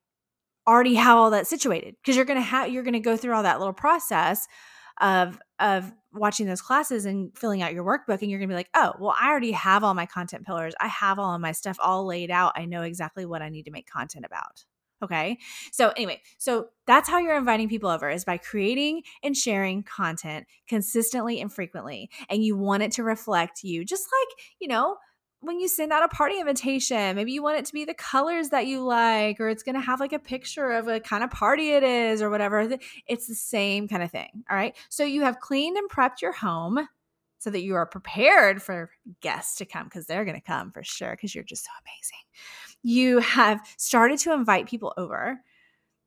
already 0.68 0.96
have 0.96 1.18
all 1.18 1.32
that 1.32 1.48
situated 1.48 1.96
because 2.02 2.16
you're 2.16 2.26
going 2.26 2.40
to 2.40 2.46
have, 2.46 2.70
you're 2.70 2.84
going 2.84 2.94
to 2.94 3.00
go 3.00 3.16
through 3.16 3.34
all 3.34 3.44
that 3.44 3.60
little 3.60 3.74
process 3.74 4.48
of 5.00 5.40
of 5.60 5.92
watching 6.14 6.46
those 6.46 6.62
classes 6.62 7.06
and 7.06 7.36
filling 7.38 7.62
out 7.62 7.74
your 7.74 7.84
workbook 7.84 8.22
and 8.22 8.30
you're 8.30 8.40
going 8.40 8.50
to 8.50 8.54
be 8.54 8.58
like, 8.58 8.70
"Oh, 8.76 8.94
well 9.00 9.16
I 9.20 9.30
already 9.30 9.52
have 9.52 9.84
all 9.84 9.94
my 9.94 10.06
content 10.06 10.46
pillars. 10.46 10.74
I 10.80 10.88
have 10.88 11.20
all 11.20 11.34
of 11.34 11.42
my 11.42 11.54
stuff 11.54 11.78
all 11.80 12.06
laid 12.06 12.30
out. 12.30 12.54
I 12.56 12.66
know 12.66 12.84
exactly 12.84 13.26
what 13.26 13.42
I 13.42 13.50
need 13.50 13.64
to 13.64 13.72
make 13.72 13.90
content 13.90 14.26
about." 14.26 14.66
Okay. 15.04 15.38
So, 15.72 15.90
anyway, 15.98 16.22
so 16.38 16.68
that's 16.86 17.10
how 17.10 17.18
you're 17.18 17.38
inviting 17.38 17.70
people 17.70 17.90
over 17.90 18.10
is 18.10 18.26
by 18.26 18.38
creating 18.38 19.04
and 19.24 19.36
sharing 19.36 19.84
content 19.84 20.46
consistently 20.68 21.42
and 21.42 21.52
frequently. 21.52 22.10
And 22.30 22.44
you 22.44 22.56
want 22.58 22.84
it 22.84 22.92
to 22.94 23.04
reflect 23.04 23.64
you, 23.64 23.84
just 23.86 24.06
like, 24.06 24.46
you 24.60 24.68
know, 24.68 24.98
when 25.44 25.60
you 25.60 25.68
send 25.68 25.92
out 25.92 26.04
a 26.04 26.08
party 26.08 26.40
invitation, 26.40 27.16
maybe 27.16 27.32
you 27.32 27.42
want 27.42 27.58
it 27.58 27.66
to 27.66 27.74
be 27.74 27.84
the 27.84 27.96
colors 27.96 28.50
that 28.50 28.68
you 28.68 28.84
like, 28.84 29.40
or 29.40 29.50
it's 29.50 29.64
going 29.64 29.74
to 29.76 29.82
have 29.82 30.00
like 30.00 30.14
a 30.14 30.20
picture 30.20 30.70
of 30.72 30.88
a 30.88 31.00
kind 31.00 31.24
of 31.24 31.32
party 31.32 31.72
it 31.72 31.82
is, 31.84 32.22
or 32.22 32.30
whatever. 32.30 32.70
It's 33.08 33.26
the 33.28 33.34
same 33.36 33.88
kind 33.88 34.04
of 34.04 34.12
thing. 34.12 34.44
All 34.50 34.56
right. 34.56 34.76
So 34.90 35.04
you 35.04 35.24
have 35.24 35.40
cleaned 35.40 35.78
and 35.78 35.90
prepped 35.90 36.22
your 36.22 36.32
home 36.32 36.88
so 37.40 37.50
that 37.50 37.64
you 37.64 37.74
are 37.74 37.88
prepared 37.88 38.62
for 38.62 38.92
guests 39.22 39.58
to 39.58 39.66
come 39.66 39.86
because 39.86 40.06
they're 40.06 40.26
going 40.26 40.40
to 40.40 40.46
come 40.46 40.72
for 40.72 40.84
sure 40.84 41.12
because 41.12 41.34
you're 41.34 41.44
just 41.44 41.66
so 41.66 41.72
amazing. 41.88 42.71
You 42.84 43.20
have 43.20 43.62
started 43.78 44.20
to 44.20 44.34
invite 44.34 44.68
people 44.68 44.94
over. 44.98 45.40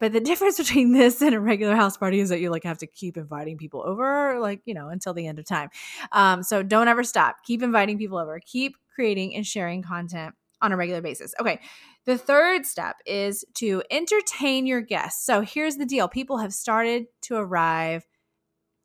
But 0.01 0.13
the 0.13 0.21
difference 0.31 0.59
between 0.59 0.93
this 0.93 1.23
and 1.23 1.35
a 1.35 1.41
regular 1.41 1.77
house 1.77 1.97
party 1.97 2.21
is 2.21 2.29
that 2.29 2.41
you 2.41 2.51
like 2.51 2.65
have 2.65 2.79
to 2.79 2.87
keep 2.87 3.17
inviting 3.17 3.57
people 3.57 3.83
over, 3.85 4.39
like, 4.41 4.61
you 4.65 4.75
know, 4.75 4.89
until 4.89 5.15
the 5.15 5.27
end 5.27 5.39
of 5.39 5.45
time. 5.45 5.71
Um, 6.13 6.43
so 6.43 6.63
don't 6.63 6.89
ever 6.89 7.05
stop. 7.05 7.37
Keep 7.45 7.63
inviting 7.63 7.99
people 7.99 8.19
over. 8.19 8.41
Keep 8.45 8.77
creating 8.95 9.35
and 9.35 9.47
sharing 9.47 9.83
content 9.83 10.35
on 10.61 10.73
a 10.73 10.77
regular 10.77 11.01
basis. 11.01 11.35
Okay. 11.41 11.61
The 12.07 12.19
third 12.19 12.67
step 12.67 12.97
is 13.07 13.45
to 13.55 13.83
entertain 13.91 14.67
your 14.67 14.81
guests. 14.81 15.25
So 15.25 15.41
here's 15.41 15.77
the 15.77 15.87
deal 15.87 16.09
people 16.09 16.39
have 16.39 16.53
started 16.53 17.07
to 17.23 17.37
arrive 17.37 18.07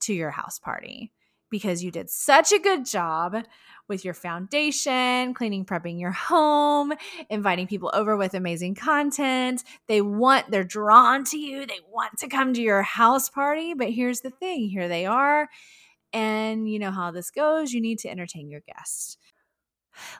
to 0.01 0.13
your 0.13 0.31
house 0.31 0.59
party 0.59 1.11
because 1.49 1.83
you 1.83 1.91
did 1.91 2.09
such 2.09 2.51
a 2.51 2.59
good 2.59 2.85
job 2.85 3.35
with 3.87 4.05
your 4.05 4.13
foundation, 4.13 5.33
cleaning, 5.33 5.65
prepping 5.65 5.99
your 5.99 6.11
home, 6.11 6.93
inviting 7.29 7.67
people 7.67 7.89
over 7.93 8.15
with 8.15 8.33
amazing 8.33 8.75
content. 8.75 9.63
They 9.87 10.01
want, 10.01 10.51
they're 10.51 10.63
drawn 10.63 11.23
to 11.25 11.37
you, 11.37 11.65
they 11.65 11.79
want 11.91 12.17
to 12.19 12.27
come 12.27 12.53
to 12.53 12.61
your 12.61 12.83
house 12.83 13.29
party. 13.29 13.73
But 13.73 13.89
here's 13.89 14.21
the 14.21 14.29
thing 14.29 14.69
here 14.69 14.87
they 14.87 15.05
are. 15.05 15.49
And 16.13 16.69
you 16.69 16.79
know 16.79 16.91
how 16.91 17.11
this 17.11 17.31
goes. 17.31 17.71
You 17.71 17.81
need 17.81 17.99
to 17.99 18.09
entertain 18.09 18.49
your 18.49 18.61
guests. 18.61 19.17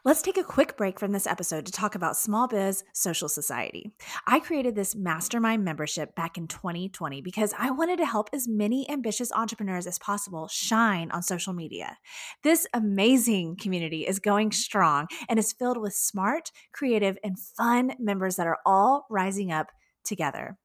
Let's 0.03 0.21
take 0.21 0.37
a 0.37 0.43
quick 0.43 0.77
break 0.77 0.99
from 0.99 1.11
this 1.11 1.27
episode 1.27 1.65
to 1.65 1.71
talk 1.71 1.95
about 1.95 2.17
Small 2.17 2.47
Biz 2.47 2.83
Social 2.93 3.29
Society. 3.29 3.91
I 4.27 4.39
created 4.39 4.75
this 4.75 4.95
mastermind 4.95 5.63
membership 5.63 6.15
back 6.15 6.37
in 6.37 6.47
2020 6.47 7.21
because 7.21 7.53
I 7.57 7.71
wanted 7.71 7.97
to 7.97 8.05
help 8.05 8.29
as 8.33 8.47
many 8.47 8.89
ambitious 8.89 9.31
entrepreneurs 9.31 9.87
as 9.87 9.99
possible 9.99 10.47
shine 10.47 11.11
on 11.11 11.23
social 11.23 11.53
media. 11.53 11.97
This 12.43 12.67
amazing 12.73 13.57
community 13.57 14.07
is 14.07 14.19
going 14.19 14.51
strong 14.51 15.07
and 15.27 15.39
is 15.39 15.53
filled 15.53 15.77
with 15.77 15.93
smart, 15.93 16.51
creative, 16.73 17.17
and 17.23 17.37
fun 17.39 17.93
members 17.99 18.35
that 18.35 18.47
are 18.47 18.59
all 18.65 19.05
rising 19.09 19.51
up 19.51 19.67
together. 20.03 20.57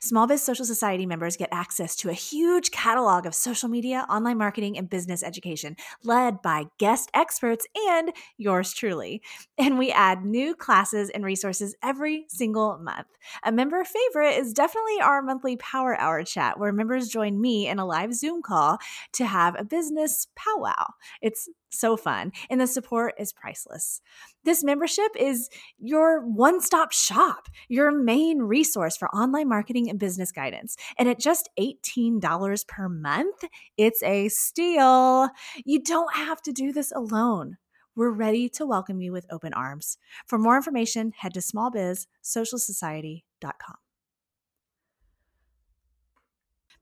Small 0.00 0.26
Biz 0.26 0.42
Social 0.42 0.64
Society 0.64 1.06
members 1.06 1.36
get 1.36 1.48
access 1.52 1.96
to 1.96 2.10
a 2.10 2.14
huge 2.14 2.70
catalog 2.70 3.26
of 3.26 3.34
social 3.34 3.68
media, 3.68 4.06
online 4.08 4.38
marketing, 4.38 4.76
and 4.78 4.88
business 4.88 5.22
education 5.22 5.76
led 6.02 6.42
by 6.42 6.64
guest 6.78 7.10
experts 7.14 7.66
and 7.88 8.12
yours 8.36 8.72
truly. 8.72 9.22
And 9.58 9.78
we 9.78 9.90
add 9.92 10.24
new 10.24 10.54
classes 10.54 11.10
and 11.10 11.24
resources 11.24 11.74
every 11.82 12.26
single 12.28 12.78
month. 12.78 13.06
A 13.44 13.52
member 13.52 13.82
favorite 13.84 14.38
is 14.38 14.52
definitely 14.52 15.00
our 15.02 15.22
monthly 15.22 15.56
Power 15.56 15.98
Hour 15.98 16.22
chat, 16.24 16.58
where 16.58 16.72
members 16.72 17.08
join 17.08 17.40
me 17.40 17.68
in 17.68 17.78
a 17.78 17.86
live 17.86 18.14
Zoom 18.14 18.42
call 18.42 18.78
to 19.12 19.26
have 19.26 19.58
a 19.58 19.64
business 19.64 20.26
powwow. 20.36 20.92
It's 21.20 21.48
so 21.70 21.96
fun, 21.96 22.32
and 22.48 22.60
the 22.60 22.66
support 22.66 23.14
is 23.18 23.32
priceless. 23.32 24.00
This 24.44 24.64
membership 24.64 25.10
is 25.16 25.48
your 25.78 26.20
one 26.26 26.60
stop 26.60 26.92
shop, 26.92 27.48
your 27.68 27.92
main 27.92 28.40
resource 28.40 28.96
for 28.96 29.08
online 29.14 29.48
marketing 29.48 29.69
and 29.78 29.98
business 29.98 30.32
guidance. 30.32 30.76
And 30.98 31.08
at 31.08 31.18
just 31.18 31.48
$18 31.58 32.66
per 32.66 32.88
month, 32.88 33.44
it's 33.76 34.02
a 34.02 34.28
steal. 34.28 35.28
You 35.64 35.82
don't 35.82 36.14
have 36.14 36.40
to 36.42 36.52
do 36.52 36.72
this 36.72 36.92
alone. 36.92 37.56
We're 37.96 38.10
ready 38.10 38.48
to 38.50 38.66
welcome 38.66 39.00
you 39.00 39.10
with 39.12 39.26
open 39.30 39.52
arms. 39.52 39.98
For 40.26 40.38
more 40.38 40.56
information, 40.56 41.12
head 41.16 41.34
to 41.34 41.40
smallbizsocialsociety.com. 41.40 43.76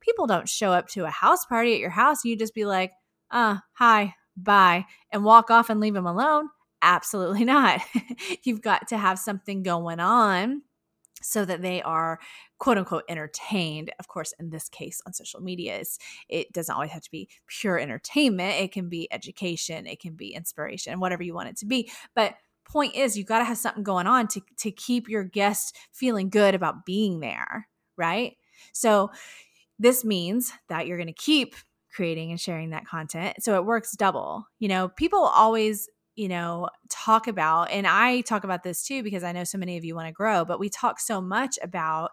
People 0.01 0.27
don't 0.27 0.49
show 0.49 0.73
up 0.73 0.89
to 0.89 1.05
a 1.05 1.11
house 1.11 1.45
party 1.45 1.75
at 1.75 1.81
your 1.81 1.91
house 1.91 2.25
and 2.25 2.31
you 2.31 2.37
just 2.37 2.55
be 2.55 2.65
like, 2.65 2.93
uh, 3.31 3.59
hi, 3.73 4.15
bye, 4.37 4.87
and 5.11 5.25
walk 5.25 5.51
off 5.51 5.71
and 5.71 5.81
leave 5.81 5.95
them 5.95 6.07
alone. 6.07 6.49
Absolutely 6.83 7.45
not. 7.45 7.81
You've 8.45 8.63
got 8.63 8.89
to 8.89 8.97
have 8.97 9.19
something 9.19 9.63
going 9.63 10.01
on 10.01 10.63
so 11.23 11.45
that 11.45 11.63
they 11.63 11.83
are 11.83 12.19
quote 12.59 12.79
unquote 12.79 13.05
entertained. 13.09 13.93
Of 13.99 14.09
course, 14.09 14.33
in 14.39 14.51
this 14.51 14.69
case 14.69 15.01
on 15.07 15.13
social 15.13 15.41
media, 15.41 15.83
it 16.29 16.53
doesn't 16.53 16.75
always 16.75 16.91
have 16.91 17.03
to 17.03 17.11
be 17.11 17.29
pure 17.47 17.79
entertainment. 17.79 18.61
It 18.61 18.73
can 18.73 18.89
be 18.89 19.13
education, 19.13 19.87
it 19.87 20.01
can 20.01 20.15
be 20.15 20.35
inspiration, 20.35 21.01
whatever 21.01 21.23
you 21.23 21.35
want 21.35 21.49
it 21.49 21.57
to 21.59 21.67
be. 21.67 21.91
But 22.15 22.35
point 22.65 22.95
is 22.95 23.17
you 23.17 23.25
got 23.25 23.39
to 23.39 23.45
have 23.45 23.59
something 23.59 23.83
going 23.83 24.07
on 24.07 24.29
to 24.29 24.43
to 24.59 24.71
keep 24.71 25.09
your 25.09 25.25
guests 25.25 25.73
feeling 25.93 26.29
good 26.31 26.55
about 26.55 26.85
being 26.85 27.21
there, 27.21 27.69
right? 27.97 28.37
So 28.73 29.11
this 29.79 30.05
means 30.05 30.53
that 30.69 30.87
you're 30.87 30.99
going 30.99 31.07
to 31.07 31.13
keep 31.13 31.55
creating 31.95 32.31
and 32.31 32.41
sharing 32.41 32.71
that 32.71 32.87
content. 32.87 33.43
So 33.43 33.55
it 33.57 33.65
works 33.65 33.93
double. 33.93 34.47
You 34.59 34.69
know, 34.69 34.89
people 34.89 35.21
always, 35.21 35.89
you 36.19 36.29
know, 36.29 36.69
talk 36.91 37.29
about, 37.29 37.71
and 37.71 37.87
I 37.87 38.23
talk 38.23 38.43
about 38.43 38.65
this 38.65 38.83
too 38.83 39.05
because 39.05 39.23
I 39.23 39.31
know 39.31 39.45
so 39.45 39.57
many 39.57 39.77
of 39.77 39.85
you 39.85 39.95
want 39.95 40.09
to 40.09 40.13
grow, 40.13 40.45
but 40.45 40.59
we 40.59 40.69
talk 40.69 40.99
so 40.99 41.21
much 41.21 41.61
about 41.63 42.11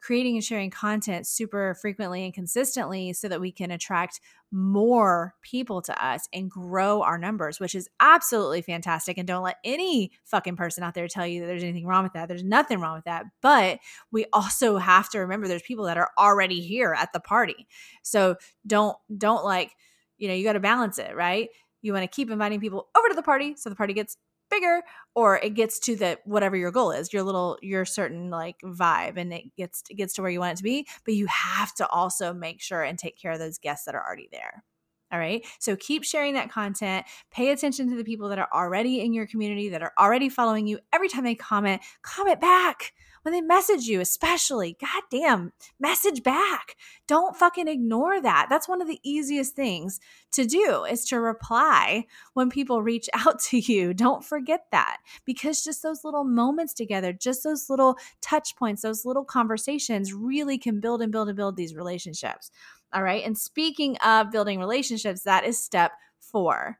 creating 0.00 0.36
and 0.36 0.44
sharing 0.44 0.70
content 0.70 1.26
super 1.26 1.76
frequently 1.82 2.24
and 2.24 2.32
consistently 2.32 3.12
so 3.12 3.26
that 3.26 3.40
we 3.40 3.50
can 3.50 3.72
attract 3.72 4.20
more 4.52 5.34
people 5.42 5.82
to 5.82 6.06
us 6.06 6.28
and 6.32 6.48
grow 6.48 7.02
our 7.02 7.18
numbers, 7.18 7.58
which 7.58 7.74
is 7.74 7.88
absolutely 7.98 8.62
fantastic. 8.62 9.18
And 9.18 9.26
don't 9.26 9.42
let 9.42 9.56
any 9.64 10.12
fucking 10.26 10.54
person 10.54 10.84
out 10.84 10.94
there 10.94 11.08
tell 11.08 11.26
you 11.26 11.40
that 11.40 11.48
there's 11.48 11.64
anything 11.64 11.86
wrong 11.86 12.04
with 12.04 12.12
that. 12.12 12.28
There's 12.28 12.44
nothing 12.44 12.78
wrong 12.78 12.94
with 12.94 13.04
that. 13.06 13.24
But 13.42 13.80
we 14.12 14.26
also 14.32 14.78
have 14.78 15.10
to 15.10 15.18
remember 15.18 15.48
there's 15.48 15.60
people 15.60 15.86
that 15.86 15.98
are 15.98 16.10
already 16.16 16.60
here 16.60 16.94
at 16.96 17.12
the 17.12 17.20
party. 17.20 17.66
So 18.02 18.36
don't, 18.64 18.96
don't 19.18 19.44
like, 19.44 19.72
you 20.18 20.28
know, 20.28 20.34
you 20.34 20.44
got 20.44 20.52
to 20.52 20.60
balance 20.60 21.00
it, 21.00 21.16
right? 21.16 21.48
You 21.82 21.92
want 21.92 22.02
to 22.04 22.14
keep 22.14 22.30
inviting 22.30 22.60
people 22.60 22.88
over 22.96 23.08
to 23.08 23.14
the 23.14 23.22
party 23.22 23.54
so 23.56 23.70
the 23.70 23.76
party 23.76 23.92
gets 23.92 24.16
bigger 24.50 24.82
or 25.14 25.38
it 25.38 25.54
gets 25.54 25.78
to 25.78 25.94
the 25.94 26.18
whatever 26.24 26.56
your 26.56 26.72
goal 26.72 26.90
is 26.90 27.12
your 27.12 27.22
little 27.22 27.56
your 27.62 27.84
certain 27.84 28.30
like 28.30 28.56
vibe 28.64 29.16
and 29.16 29.32
it 29.32 29.44
gets 29.56 29.84
it 29.88 29.94
gets 29.94 30.12
to 30.14 30.22
where 30.22 30.30
you 30.30 30.40
want 30.40 30.54
it 30.54 30.56
to 30.56 30.64
be 30.64 30.86
but 31.04 31.14
you 31.14 31.26
have 31.26 31.72
to 31.72 31.86
also 31.88 32.32
make 32.32 32.60
sure 32.60 32.82
and 32.82 32.98
take 32.98 33.16
care 33.16 33.30
of 33.30 33.38
those 33.38 33.58
guests 33.58 33.84
that 33.86 33.94
are 33.94 34.04
already 34.04 34.28
there 34.32 34.64
all 35.12 35.18
right. 35.18 35.44
So 35.58 35.74
keep 35.74 36.04
sharing 36.04 36.34
that 36.34 36.50
content. 36.50 37.04
Pay 37.32 37.50
attention 37.50 37.90
to 37.90 37.96
the 37.96 38.04
people 38.04 38.28
that 38.28 38.38
are 38.38 38.48
already 38.54 39.00
in 39.00 39.12
your 39.12 39.26
community, 39.26 39.70
that 39.70 39.82
are 39.82 39.92
already 39.98 40.28
following 40.28 40.68
you. 40.68 40.78
Every 40.92 41.08
time 41.08 41.24
they 41.24 41.34
comment, 41.34 41.82
comment 42.02 42.40
back 42.40 42.92
when 43.22 43.32
they 43.32 43.40
message 43.40 43.84
you, 43.84 44.00
especially. 44.00 44.76
goddamn, 44.80 45.52
message 45.78 46.22
back. 46.22 46.76
Don't 47.06 47.36
fucking 47.36 47.68
ignore 47.68 48.20
that. 48.20 48.46
That's 48.48 48.68
one 48.68 48.80
of 48.80 48.88
the 48.88 49.00
easiest 49.02 49.54
things 49.54 50.00
to 50.32 50.44
do 50.44 50.84
is 50.84 51.04
to 51.06 51.20
reply 51.20 52.06
when 52.34 52.50
people 52.50 52.82
reach 52.82 53.08
out 53.14 53.40
to 53.40 53.58
you. 53.58 53.94
Don't 53.94 54.24
forget 54.24 54.66
that 54.72 54.98
because 55.24 55.64
just 55.64 55.82
those 55.82 56.04
little 56.04 56.24
moments 56.24 56.74
together, 56.74 57.12
just 57.12 57.44
those 57.44 57.68
little 57.68 57.96
touch 58.20 58.56
points, 58.56 58.82
those 58.82 59.04
little 59.04 59.24
conversations 59.24 60.12
really 60.12 60.58
can 60.58 60.80
build 60.80 61.02
and 61.02 61.12
build 61.12 61.28
and 61.28 61.36
build 61.36 61.56
these 61.56 61.74
relationships. 61.74 62.50
All 62.92 63.02
right. 63.02 63.24
And 63.24 63.38
speaking 63.38 63.96
of 63.98 64.30
building 64.30 64.58
relationships, 64.58 65.22
that 65.22 65.44
is 65.44 65.62
step 65.62 65.92
four. 66.18 66.78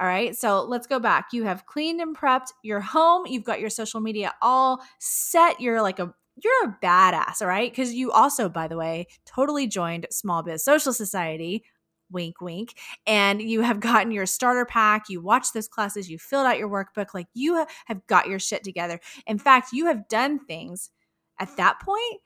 All 0.00 0.06
right. 0.06 0.34
So 0.34 0.64
let's 0.64 0.86
go 0.86 0.98
back. 0.98 1.28
You 1.32 1.44
have 1.44 1.66
cleaned 1.66 2.00
and 2.00 2.16
prepped 2.16 2.52
your 2.62 2.80
home. 2.80 3.26
You've 3.26 3.44
got 3.44 3.60
your 3.60 3.68
social 3.68 4.00
media 4.00 4.32
all 4.40 4.82
set. 4.98 5.60
You're 5.60 5.82
like 5.82 5.98
a 5.98 6.14
you're 6.42 6.70
a 6.70 6.76
badass, 6.82 7.42
all 7.42 7.48
right? 7.48 7.70
Because 7.70 7.92
you 7.92 8.10
also, 8.10 8.48
by 8.48 8.66
the 8.66 8.78
way, 8.78 9.08
totally 9.26 9.66
joined 9.66 10.06
Small 10.10 10.42
Biz 10.42 10.64
Social 10.64 10.94
Society. 10.94 11.64
Wink, 12.10 12.40
wink. 12.40 12.78
And 13.06 13.42
you 13.42 13.60
have 13.60 13.78
gotten 13.80 14.10
your 14.10 14.24
starter 14.24 14.64
pack. 14.64 15.10
You 15.10 15.20
watched 15.20 15.52
those 15.52 15.68
classes. 15.68 16.08
You 16.08 16.18
filled 16.18 16.46
out 16.46 16.58
your 16.58 16.70
workbook. 16.70 17.08
Like 17.12 17.26
you 17.34 17.66
have 17.86 18.06
got 18.06 18.26
your 18.26 18.38
shit 18.38 18.64
together. 18.64 19.00
In 19.26 19.38
fact, 19.38 19.68
you 19.72 19.86
have 19.86 20.08
done 20.08 20.38
things 20.38 20.90
at 21.38 21.54
that 21.58 21.78
point 21.80 22.20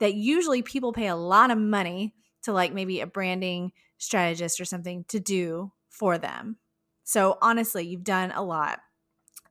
that 0.00 0.14
usually 0.14 0.62
people 0.62 0.92
pay 0.92 1.06
a 1.06 1.16
lot 1.16 1.52
of 1.52 1.58
money 1.58 2.12
to, 2.42 2.52
like 2.52 2.74
maybe 2.74 3.00
a 3.00 3.06
branding 3.06 3.70
strategist 3.98 4.60
or 4.60 4.64
something 4.64 5.04
to 5.08 5.20
do 5.20 5.70
for 5.90 6.18
them 6.18 6.56
so 7.10 7.38
honestly, 7.42 7.84
you've 7.88 8.04
done 8.04 8.30
a 8.30 8.42
lot. 8.42 8.78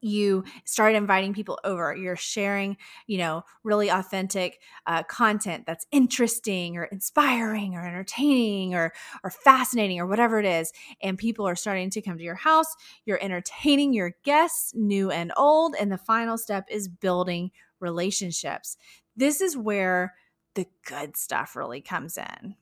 you 0.01 0.45
started 0.65 0.97
inviting 0.97 1.33
people 1.33 1.59
over. 1.65 1.93
You're 1.95 2.15
sharing 2.15 2.77
you 3.07 3.17
know 3.17 3.43
really 3.65 3.89
authentic 3.89 4.59
uh, 4.87 5.03
content 5.03 5.65
that's 5.67 5.85
interesting 5.91 6.77
or 6.77 6.85
inspiring 6.85 7.75
or 7.75 7.85
entertaining 7.85 8.75
or 8.75 8.93
or 9.25 9.31
fascinating 9.31 9.99
or 9.99 10.07
whatever 10.07 10.39
it 10.39 10.45
is 10.45 10.71
and 11.01 11.17
people 11.17 11.45
are 11.47 11.55
starting 11.57 11.89
to 11.91 12.01
come 12.01 12.17
to 12.17 12.23
your 12.23 12.35
house. 12.35 12.73
You're 13.05 13.23
entertaining 13.23 13.93
your 13.93 14.13
guests 14.23 14.73
new 14.75 15.11
and 15.11 15.33
old 15.37 15.75
and 15.79 15.91
the 15.91 15.97
final 15.97 16.37
step 16.37 16.65
is 16.71 16.87
building 16.87 17.51
relationships. 17.81 18.77
This 19.17 19.41
is 19.41 19.57
where 19.57 20.15
the 20.55 20.67
good 20.85 21.17
stuff 21.17 21.55
really 21.57 21.81
comes 21.81 22.17
in 22.17 22.55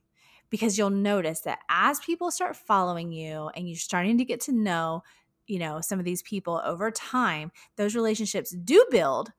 because 0.49 0.77
you'll 0.77 0.89
notice 0.89 1.41
that 1.41 1.59
as 1.69 1.99
people 1.99 2.31
start 2.31 2.55
following 2.55 3.11
you 3.11 3.49
and 3.55 3.67
you're 3.67 3.77
starting 3.77 4.17
to 4.17 4.25
get 4.25 4.41
to 4.41 4.51
know 4.51 5.03
you 5.45 5.59
know 5.59 5.79
some 5.81 5.99
of 5.99 6.05
these 6.05 6.21
people 6.21 6.61
over 6.65 6.91
time 6.91 7.51
those 7.75 7.95
relationships 7.95 8.51
do 8.51 8.85
build 8.91 9.31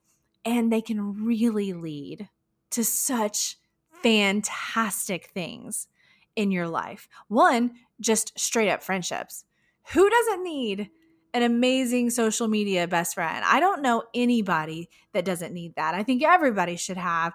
and 0.45 0.73
they 0.73 0.81
can 0.81 1.25
really 1.25 1.73
lead 1.73 2.29
to 2.71 2.85
such 2.85 3.57
fantastic 4.03 5.27
things 5.27 5.89
in 6.37 6.51
your 6.51 6.69
life. 6.69 7.09
One 7.29 7.73
just 8.01 8.39
straight 8.39 8.71
up 8.71 8.83
friendships. 8.83 9.45
Who 9.93 10.09
doesn't 10.09 10.45
need 10.45 10.91
an 11.35 11.43
amazing 11.43 12.11
social 12.11 12.49
media 12.49 12.87
best 12.87 13.15
friend? 13.15 13.45
I 13.45 13.61
don't 13.61 13.83
know 13.83 14.05
anybody 14.15 14.89
that 15.13 15.25
doesn't 15.25 15.53
need 15.53 15.75
that. 15.75 15.95
I 15.95 16.03
think 16.03 16.23
everybody 16.23 16.77
should 16.77 16.97
have 16.97 17.33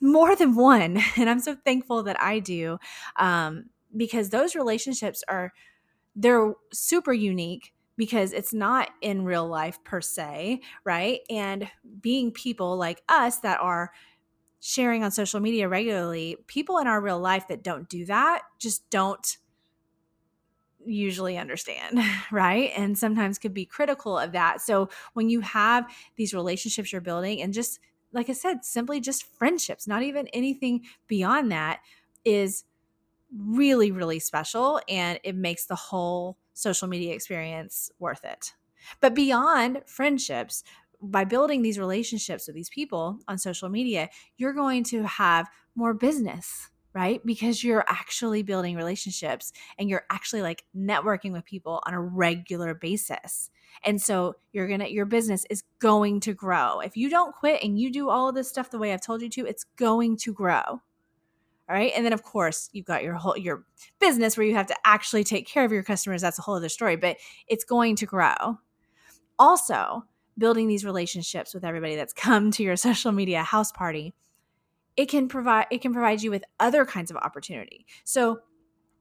more 0.00 0.36
than 0.36 0.54
one 0.54 1.00
and 1.16 1.28
i'm 1.28 1.40
so 1.40 1.56
thankful 1.64 2.02
that 2.02 2.20
i 2.22 2.38
do 2.38 2.78
um, 3.16 3.64
because 3.96 4.30
those 4.30 4.54
relationships 4.54 5.24
are 5.28 5.52
they're 6.14 6.54
super 6.72 7.12
unique 7.12 7.72
because 7.96 8.32
it's 8.32 8.54
not 8.54 8.88
in 9.02 9.24
real 9.24 9.46
life 9.46 9.78
per 9.84 10.00
se, 10.00 10.62
right? 10.84 11.20
And 11.28 11.68
being 12.00 12.32
people 12.32 12.78
like 12.78 13.02
us 13.10 13.40
that 13.40 13.60
are 13.60 13.92
sharing 14.58 15.04
on 15.04 15.10
social 15.10 15.38
media 15.38 15.68
regularly, 15.68 16.38
people 16.46 16.78
in 16.78 16.86
our 16.86 17.00
real 17.00 17.18
life 17.18 17.48
that 17.48 17.62
don't 17.62 17.90
do 17.90 18.06
that 18.06 18.40
just 18.58 18.88
don't 18.88 19.36
usually 20.84 21.36
understand, 21.36 21.98
right? 22.32 22.70
And 22.74 22.96
sometimes 22.96 23.38
could 23.38 23.52
be 23.52 23.66
critical 23.66 24.18
of 24.18 24.32
that. 24.32 24.62
So 24.62 24.88
when 25.12 25.28
you 25.28 25.40
have 25.40 25.84
these 26.16 26.32
relationships 26.32 26.92
you're 26.92 27.02
building 27.02 27.42
and 27.42 27.52
just 27.52 27.80
like 28.12 28.28
I 28.28 28.32
said, 28.34 28.64
simply 28.64 29.00
just 29.00 29.24
friendships, 29.24 29.86
not 29.86 30.02
even 30.02 30.26
anything 30.28 30.84
beyond 31.06 31.52
that 31.52 31.80
is 32.24 32.64
really 33.36 33.92
really 33.92 34.18
special 34.18 34.80
and 34.88 35.20
it 35.22 35.36
makes 35.36 35.66
the 35.66 35.74
whole 35.74 36.36
social 36.52 36.88
media 36.88 37.14
experience 37.14 37.90
worth 37.98 38.24
it. 38.24 38.54
But 39.00 39.14
beyond 39.14 39.82
friendships, 39.86 40.64
by 41.02 41.24
building 41.24 41.62
these 41.62 41.78
relationships 41.78 42.46
with 42.46 42.56
these 42.56 42.68
people 42.68 43.20
on 43.28 43.38
social 43.38 43.68
media, 43.68 44.10
you're 44.36 44.52
going 44.52 44.84
to 44.84 45.04
have 45.04 45.48
more 45.74 45.94
business, 45.94 46.68
right? 46.92 47.24
Because 47.24 47.62
you're 47.62 47.84
actually 47.88 48.42
building 48.42 48.76
relationships 48.76 49.52
and 49.78 49.88
you're 49.88 50.04
actually 50.10 50.42
like 50.42 50.64
networking 50.76 51.32
with 51.32 51.44
people 51.44 51.82
on 51.86 51.94
a 51.94 52.00
regular 52.00 52.74
basis. 52.74 53.50
And 53.84 54.00
so 54.00 54.34
you're 54.52 54.66
going 54.66 54.80
to 54.80 54.92
your 54.92 55.06
business 55.06 55.44
is 55.48 55.62
going 55.78 56.20
to 56.20 56.34
grow. 56.34 56.80
If 56.80 56.96
you 56.96 57.08
don't 57.08 57.34
quit 57.34 57.62
and 57.62 57.78
you 57.78 57.92
do 57.92 58.10
all 58.10 58.28
of 58.28 58.34
this 58.34 58.48
stuff 58.48 58.70
the 58.70 58.78
way 58.78 58.92
I've 58.92 59.00
told 59.00 59.22
you 59.22 59.28
to, 59.30 59.46
it's 59.46 59.64
going 59.76 60.16
to 60.18 60.32
grow. 60.32 60.62
All 61.70 61.76
right. 61.76 61.92
And 61.94 62.04
then 62.04 62.12
of 62.12 62.24
course 62.24 62.68
you've 62.72 62.86
got 62.86 63.04
your 63.04 63.14
whole 63.14 63.38
your 63.38 63.64
business 64.00 64.36
where 64.36 64.46
you 64.46 64.56
have 64.56 64.66
to 64.66 64.76
actually 64.84 65.22
take 65.22 65.46
care 65.46 65.64
of 65.64 65.70
your 65.70 65.84
customers. 65.84 66.20
That's 66.20 66.38
a 66.38 66.42
whole 66.42 66.56
other 66.56 66.68
story, 66.68 66.96
but 66.96 67.18
it's 67.46 67.64
going 67.64 67.94
to 67.96 68.06
grow. 68.06 68.58
Also, 69.38 70.04
building 70.36 70.66
these 70.66 70.84
relationships 70.84 71.54
with 71.54 71.64
everybody 71.64 71.94
that's 71.94 72.12
come 72.12 72.50
to 72.50 72.64
your 72.64 72.76
social 72.88 73.12
media 73.12 73.44
house 73.44 73.70
party, 73.70 74.14
it 75.00 75.08
can 75.08 75.28
provide 75.28 75.66
it 75.70 75.80
can 75.80 75.92
provide 75.92 76.22
you 76.22 76.30
with 76.30 76.44
other 76.58 76.84
kinds 76.84 77.10
of 77.10 77.16
opportunity. 77.16 77.86
So 78.04 78.40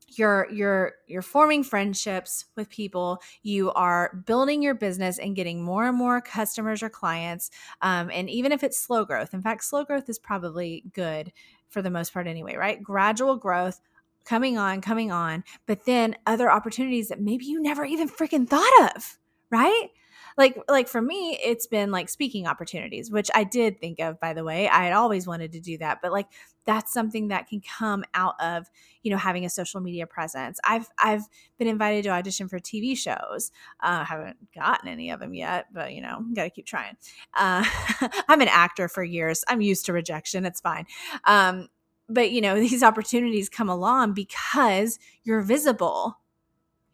you're 0.07 0.47
you're 0.51 0.93
you're 1.07 1.21
forming 1.21 1.63
friendships 1.63 2.45
with 2.55 2.67
people 2.69 3.21
you 3.43 3.71
are 3.73 4.23
building 4.25 4.63
your 4.63 4.73
business 4.73 5.19
and 5.19 5.35
getting 5.35 5.61
more 5.61 5.85
and 5.85 5.95
more 5.95 6.19
customers 6.19 6.81
or 6.81 6.89
clients 6.89 7.51
um, 7.83 8.09
and 8.11 8.27
even 8.27 8.51
if 8.51 8.63
it's 8.63 8.79
slow 8.79 9.05
growth 9.05 9.35
in 9.35 9.41
fact 9.43 9.63
slow 9.63 9.83
growth 9.83 10.09
is 10.09 10.17
probably 10.17 10.83
good 10.95 11.31
for 11.69 11.81
the 11.81 11.89
most 11.89 12.13
part 12.13 12.27
anyway, 12.27 12.55
right? 12.55 12.81
Gradual 12.83 13.37
growth 13.37 13.79
coming 14.25 14.57
on, 14.57 14.81
coming 14.81 15.11
on, 15.11 15.43
but 15.65 15.85
then 15.85 16.15
other 16.25 16.51
opportunities 16.51 17.07
that 17.07 17.21
maybe 17.21 17.45
you 17.45 17.61
never 17.61 17.85
even 17.85 18.09
freaking 18.09 18.47
thought 18.47 18.95
of, 18.95 19.17
right? 19.49 19.87
Like 20.37 20.57
like 20.67 20.87
for 20.87 21.01
me, 21.01 21.37
it's 21.43 21.67
been 21.67 21.91
like 21.91 22.09
speaking 22.09 22.47
opportunities, 22.47 23.11
which 23.11 23.29
I 23.33 23.43
did 23.43 23.79
think 23.79 23.99
of 23.99 24.19
by 24.19 24.33
the 24.33 24.43
way. 24.43 24.67
I 24.69 24.85
had 24.85 24.93
always 24.93 25.27
wanted 25.27 25.51
to 25.53 25.59
do 25.59 25.77
that, 25.79 25.99
but 26.01 26.11
like 26.11 26.27
that's 26.65 26.93
something 26.93 27.29
that 27.29 27.47
can 27.47 27.61
come 27.61 28.03
out 28.13 28.35
of, 28.39 28.67
you 29.01 29.09
know, 29.09 29.17
having 29.17 29.43
a 29.43 29.49
social 29.49 29.81
media 29.81 30.05
presence. 30.05 30.59
I've 30.63 30.87
I've 30.97 31.23
been 31.57 31.67
invited 31.67 32.03
to 32.03 32.09
audition 32.09 32.47
for 32.47 32.59
TV 32.59 32.97
shows. 32.97 33.51
Uh, 33.79 34.03
haven't 34.05 34.37
gotten 34.53 34.87
any 34.87 35.09
of 35.09 35.19
them 35.19 35.33
yet, 35.33 35.67
but 35.73 35.93
you 35.93 36.01
know, 36.01 36.23
got 36.33 36.43
to 36.43 36.49
keep 36.49 36.65
trying. 36.65 36.95
Uh, 37.33 37.65
I'm 38.27 38.41
an 38.41 38.47
actor 38.49 38.87
for 38.87 39.03
years. 39.03 39.43
I'm 39.47 39.61
used 39.61 39.85
to 39.87 39.93
rejection. 39.93 40.45
It's 40.45 40.61
fine. 40.61 40.85
Um, 41.25 41.69
but 42.07 42.31
you 42.31 42.41
know, 42.41 42.55
these 42.59 42.83
opportunities 42.83 43.49
come 43.49 43.69
along 43.69 44.13
because 44.13 44.99
you're 45.23 45.41
visible 45.41 46.17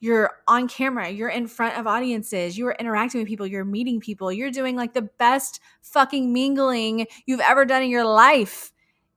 you're 0.06 0.32
on 0.48 0.68
camera, 0.68 1.10
you're 1.10 1.30
in 1.30 1.48
front 1.48 1.78
of 1.78 1.88
audiences, 1.88 2.58
you're 2.58 2.76
interacting 2.80 3.20
with 3.20 3.28
people, 3.28 3.48
you're 3.48 3.66
meeting 3.66 4.00
people, 4.00 4.32
you're 4.32 4.52
doing 4.52 4.76
like 4.76 4.94
the 4.94 5.02
best 5.02 5.60
fucking 5.82 6.32
mingling 6.32 7.08
you've 7.26 7.40
ever 7.40 7.66
done 7.66 7.84
in 7.84 7.90
your 7.90 8.06
life 8.06 8.72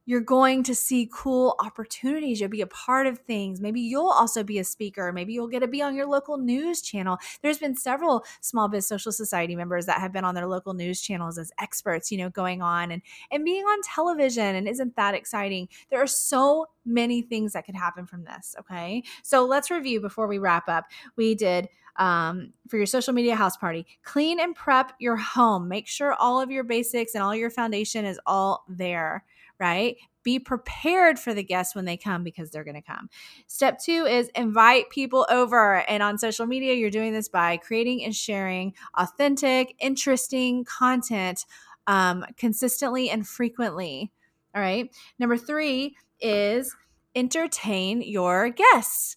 you're 0.08 0.22
going 0.22 0.62
to 0.62 0.74
see 0.74 1.06
cool 1.12 1.54
opportunities. 1.58 2.40
You'll 2.40 2.48
be 2.48 2.62
a 2.62 2.66
part 2.66 3.06
of 3.06 3.18
things. 3.18 3.60
Maybe 3.60 3.82
you'll 3.82 4.08
also 4.08 4.42
be 4.42 4.58
a 4.58 4.64
speaker. 4.64 5.12
Maybe 5.12 5.34
you'll 5.34 5.48
get 5.48 5.60
to 5.60 5.68
be 5.68 5.82
on 5.82 5.94
your 5.94 6.06
local 6.06 6.38
news 6.38 6.80
channel. 6.80 7.18
There's 7.42 7.58
been 7.58 7.76
several 7.76 8.24
small 8.40 8.68
biz 8.68 8.88
social 8.88 9.12
society 9.12 9.54
members 9.54 9.84
that 9.84 10.00
have 10.00 10.10
been 10.10 10.24
on 10.24 10.34
their 10.34 10.46
local 10.46 10.72
news 10.72 11.02
channels 11.02 11.36
as 11.36 11.52
experts, 11.60 12.10
you 12.10 12.16
know, 12.16 12.30
going 12.30 12.62
on 12.62 12.90
and 12.90 13.02
and 13.30 13.44
being 13.44 13.64
on 13.64 13.82
television. 13.82 14.54
And 14.54 14.66
isn't 14.66 14.96
that 14.96 15.14
exciting? 15.14 15.68
There 15.90 16.02
are 16.02 16.06
so 16.06 16.68
many 16.86 17.20
things 17.20 17.52
that 17.52 17.66
could 17.66 17.76
happen 17.76 18.06
from 18.06 18.24
this. 18.24 18.56
Okay. 18.60 19.02
So 19.22 19.44
let's 19.44 19.70
review 19.70 20.00
before 20.00 20.26
we 20.26 20.38
wrap 20.38 20.70
up. 20.70 20.86
We 21.16 21.34
did 21.34 21.68
um, 21.98 22.52
for 22.68 22.76
your 22.76 22.86
social 22.86 23.12
media 23.12 23.34
house 23.36 23.56
party. 23.56 23.86
Clean 24.02 24.40
and 24.40 24.54
prep 24.54 24.92
your 24.98 25.16
home. 25.16 25.68
Make 25.68 25.86
sure 25.86 26.14
all 26.14 26.40
of 26.40 26.50
your 26.50 26.64
basics 26.64 27.14
and 27.14 27.22
all 27.22 27.34
your 27.34 27.50
foundation 27.50 28.04
is 28.04 28.18
all 28.26 28.64
there 28.68 29.24
right? 29.58 29.96
Be 30.22 30.38
prepared 30.38 31.18
for 31.18 31.34
the 31.34 31.42
guests 31.42 31.74
when 31.74 31.84
they 31.84 31.96
come 31.96 32.22
because 32.22 32.50
they're 32.50 32.64
going 32.64 32.74
to 32.74 32.82
come. 32.82 33.08
Step 33.46 33.78
two 33.78 34.04
is 34.04 34.30
invite 34.34 34.90
people 34.90 35.26
over. 35.30 35.88
And 35.88 36.02
on 36.02 36.18
social 36.18 36.46
media, 36.46 36.74
you're 36.74 36.90
doing 36.90 37.12
this 37.12 37.28
by 37.28 37.56
creating 37.56 38.04
and 38.04 38.14
sharing 38.14 38.74
authentic, 38.94 39.74
interesting 39.78 40.64
content 40.64 41.44
um, 41.86 42.24
consistently 42.36 43.10
and 43.10 43.26
frequently. 43.26 44.12
All 44.54 44.62
right. 44.62 44.94
Number 45.18 45.36
three 45.36 45.96
is 46.20 46.74
entertain 47.14 48.02
your 48.02 48.50
guests 48.50 49.16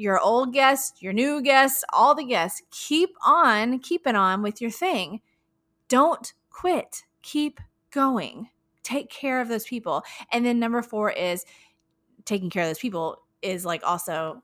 your 0.00 0.18
old 0.18 0.52
guests, 0.52 1.00
your 1.02 1.12
new 1.12 1.42
guests, 1.42 1.84
all 1.92 2.14
the 2.14 2.24
guests. 2.24 2.62
Keep 2.70 3.10
on 3.24 3.78
keeping 3.78 4.16
on 4.16 4.42
with 4.42 4.60
your 4.60 4.70
thing. 4.70 5.20
Don't 5.88 6.32
quit. 6.50 7.04
Keep 7.22 7.60
going 7.90 8.48
take 8.90 9.10
care 9.10 9.40
of 9.40 9.48
those 9.48 9.64
people. 9.64 10.02
And 10.32 10.44
then 10.44 10.58
number 10.58 10.82
four 10.82 11.10
is 11.10 11.44
taking 12.24 12.50
care 12.50 12.62
of 12.62 12.68
those 12.68 12.78
people 12.78 13.22
is 13.42 13.64
like 13.64 13.82
also 13.84 14.42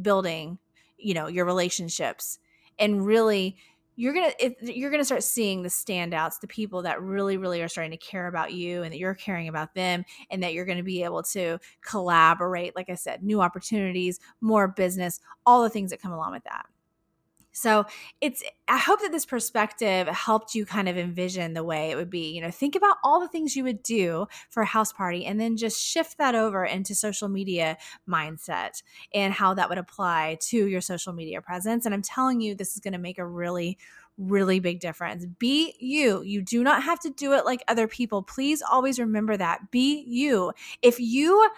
building, 0.00 0.58
you 0.98 1.14
know, 1.14 1.26
your 1.26 1.44
relationships 1.44 2.38
and 2.78 3.04
really 3.04 3.56
you're 3.96 4.12
gonna 4.12 4.32
you're 4.60 4.90
gonna 4.90 5.04
start 5.04 5.22
seeing 5.22 5.62
the 5.62 5.68
standouts 5.68 6.38
the 6.40 6.46
people 6.46 6.82
that 6.82 7.00
really 7.00 7.36
really 7.36 7.62
are 7.62 7.68
starting 7.68 7.90
to 7.90 7.96
care 7.96 8.26
about 8.28 8.52
you 8.52 8.82
and 8.82 8.92
that 8.92 8.98
you're 8.98 9.14
caring 9.14 9.48
about 9.48 9.74
them 9.74 10.04
and 10.30 10.42
that 10.42 10.52
you're 10.52 10.66
gonna 10.66 10.82
be 10.82 11.02
able 11.02 11.22
to 11.22 11.58
collaborate 11.82 12.76
like 12.76 12.90
i 12.90 12.94
said 12.94 13.22
new 13.22 13.40
opportunities 13.40 14.20
more 14.40 14.68
business 14.68 15.20
all 15.46 15.62
the 15.62 15.70
things 15.70 15.90
that 15.90 16.00
come 16.00 16.12
along 16.12 16.32
with 16.32 16.44
that 16.44 16.66
so 17.56 17.86
it's, 18.20 18.42
I 18.68 18.76
hope 18.76 19.00
that 19.00 19.12
this 19.12 19.24
perspective 19.24 20.06
helped 20.08 20.54
you 20.54 20.66
kind 20.66 20.90
of 20.90 20.98
envision 20.98 21.54
the 21.54 21.64
way 21.64 21.90
it 21.90 21.96
would 21.96 22.10
be. 22.10 22.34
You 22.34 22.42
know, 22.42 22.50
think 22.50 22.76
about 22.76 22.98
all 23.02 23.18
the 23.18 23.28
things 23.28 23.56
you 23.56 23.64
would 23.64 23.82
do 23.82 24.26
for 24.50 24.62
a 24.62 24.66
house 24.66 24.92
party 24.92 25.24
and 25.24 25.40
then 25.40 25.56
just 25.56 25.82
shift 25.82 26.18
that 26.18 26.34
over 26.34 26.66
into 26.66 26.94
social 26.94 27.30
media 27.30 27.78
mindset 28.06 28.82
and 29.14 29.32
how 29.32 29.54
that 29.54 29.70
would 29.70 29.78
apply 29.78 30.36
to 30.42 30.66
your 30.66 30.82
social 30.82 31.14
media 31.14 31.40
presence. 31.40 31.86
And 31.86 31.94
I'm 31.94 32.02
telling 32.02 32.42
you, 32.42 32.54
this 32.54 32.74
is 32.74 32.80
going 32.80 32.92
to 32.92 32.98
make 32.98 33.16
a 33.16 33.26
really, 33.26 33.78
really 34.18 34.60
big 34.60 34.78
difference. 34.78 35.24
Be 35.24 35.76
you. 35.80 36.20
You 36.20 36.42
do 36.42 36.62
not 36.62 36.82
have 36.82 37.00
to 37.00 37.10
do 37.10 37.32
it 37.32 37.46
like 37.46 37.64
other 37.68 37.88
people. 37.88 38.22
Please 38.22 38.60
always 38.60 38.98
remember 38.98 39.34
that. 39.34 39.70
Be 39.70 40.04
you. 40.06 40.52
If 40.82 41.00
you 41.00 41.48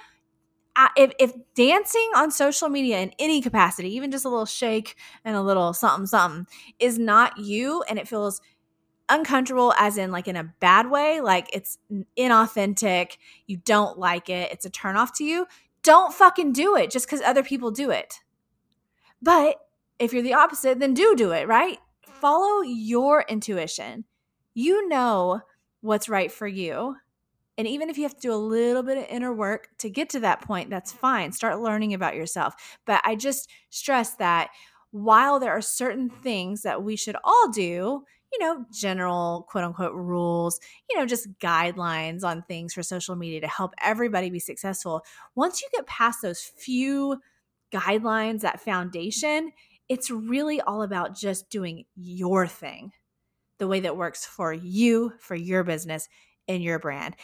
if, 0.96 1.12
if 1.18 1.32
dancing 1.54 2.10
on 2.14 2.30
social 2.30 2.68
media 2.68 3.00
in 3.00 3.12
any 3.18 3.40
capacity, 3.40 3.94
even 3.94 4.10
just 4.10 4.24
a 4.24 4.28
little 4.28 4.46
shake 4.46 4.96
and 5.24 5.36
a 5.36 5.42
little 5.42 5.72
something, 5.72 6.06
something, 6.06 6.46
is 6.78 6.98
not 6.98 7.38
you 7.38 7.82
and 7.88 7.98
it 7.98 8.08
feels 8.08 8.40
uncomfortable, 9.08 9.72
as 9.78 9.96
in 9.96 10.12
like 10.12 10.28
in 10.28 10.36
a 10.36 10.52
bad 10.60 10.90
way, 10.90 11.20
like 11.20 11.48
it's 11.52 11.78
inauthentic, 12.18 13.16
you 13.46 13.56
don't 13.56 13.98
like 13.98 14.28
it, 14.28 14.52
it's 14.52 14.66
a 14.66 14.70
turnoff 14.70 15.14
to 15.14 15.24
you, 15.24 15.46
don't 15.82 16.12
fucking 16.12 16.52
do 16.52 16.76
it 16.76 16.90
just 16.90 17.06
because 17.06 17.22
other 17.22 17.42
people 17.42 17.70
do 17.70 17.90
it. 17.90 18.20
But 19.22 19.56
if 19.98 20.12
you're 20.12 20.22
the 20.22 20.34
opposite, 20.34 20.78
then 20.78 20.94
do 20.94 21.14
do 21.16 21.32
it, 21.32 21.48
right? 21.48 21.78
Follow 22.02 22.62
your 22.62 23.24
intuition. 23.28 24.04
You 24.54 24.88
know 24.88 25.40
what's 25.80 26.08
right 26.08 26.30
for 26.30 26.46
you. 26.46 26.96
And 27.58 27.66
even 27.66 27.90
if 27.90 27.98
you 27.98 28.04
have 28.04 28.14
to 28.14 28.20
do 28.20 28.32
a 28.32 28.36
little 28.36 28.84
bit 28.84 28.98
of 28.98 29.04
inner 29.10 29.32
work 29.34 29.68
to 29.78 29.90
get 29.90 30.08
to 30.10 30.20
that 30.20 30.40
point, 30.40 30.70
that's 30.70 30.92
fine. 30.92 31.32
Start 31.32 31.60
learning 31.60 31.92
about 31.92 32.14
yourself. 32.14 32.54
But 32.86 33.02
I 33.04 33.16
just 33.16 33.50
stress 33.68 34.14
that 34.14 34.50
while 34.92 35.38
there 35.38 35.52
are 35.52 35.60
certain 35.60 36.08
things 36.08 36.62
that 36.62 36.82
we 36.82 36.96
should 36.96 37.16
all 37.24 37.50
do, 37.50 38.04
you 38.32 38.38
know, 38.38 38.64
general 38.72 39.46
quote 39.50 39.64
unquote 39.64 39.94
rules, 39.94 40.60
you 40.88 40.98
know, 40.98 41.04
just 41.04 41.28
guidelines 41.40 42.24
on 42.24 42.42
things 42.42 42.72
for 42.72 42.82
social 42.82 43.16
media 43.16 43.40
to 43.40 43.48
help 43.48 43.74
everybody 43.82 44.30
be 44.30 44.38
successful. 44.38 45.02
Once 45.34 45.60
you 45.60 45.68
get 45.72 45.86
past 45.86 46.22
those 46.22 46.40
few 46.40 47.18
guidelines, 47.72 48.40
that 48.40 48.60
foundation, 48.60 49.52
it's 49.88 50.10
really 50.10 50.60
all 50.60 50.82
about 50.82 51.16
just 51.16 51.50
doing 51.50 51.84
your 51.96 52.46
thing 52.46 52.92
the 53.58 53.66
way 53.66 53.80
that 53.80 53.96
works 53.96 54.24
for 54.24 54.52
you, 54.52 55.12
for 55.18 55.34
your 55.34 55.64
business, 55.64 56.08
and 56.46 56.62
your 56.62 56.78
brand. 56.78 57.14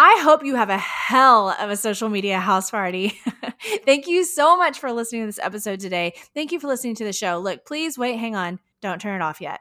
I 0.00 0.20
hope 0.22 0.44
you 0.44 0.54
have 0.54 0.70
a 0.70 0.78
hell 0.78 1.56
of 1.58 1.70
a 1.70 1.76
social 1.76 2.08
media 2.08 2.38
house 2.38 2.70
party. 2.70 3.20
Thank 3.84 4.06
you 4.06 4.22
so 4.22 4.56
much 4.56 4.78
for 4.78 4.92
listening 4.92 5.22
to 5.22 5.26
this 5.26 5.40
episode 5.40 5.80
today. 5.80 6.12
Thank 6.34 6.52
you 6.52 6.60
for 6.60 6.68
listening 6.68 6.94
to 6.94 7.04
the 7.04 7.12
show. 7.12 7.40
Look, 7.40 7.66
please 7.66 7.98
wait, 7.98 8.16
hang 8.16 8.36
on. 8.36 8.60
Don't 8.80 9.00
turn 9.00 9.20
it 9.20 9.24
off 9.24 9.40
yet. 9.40 9.58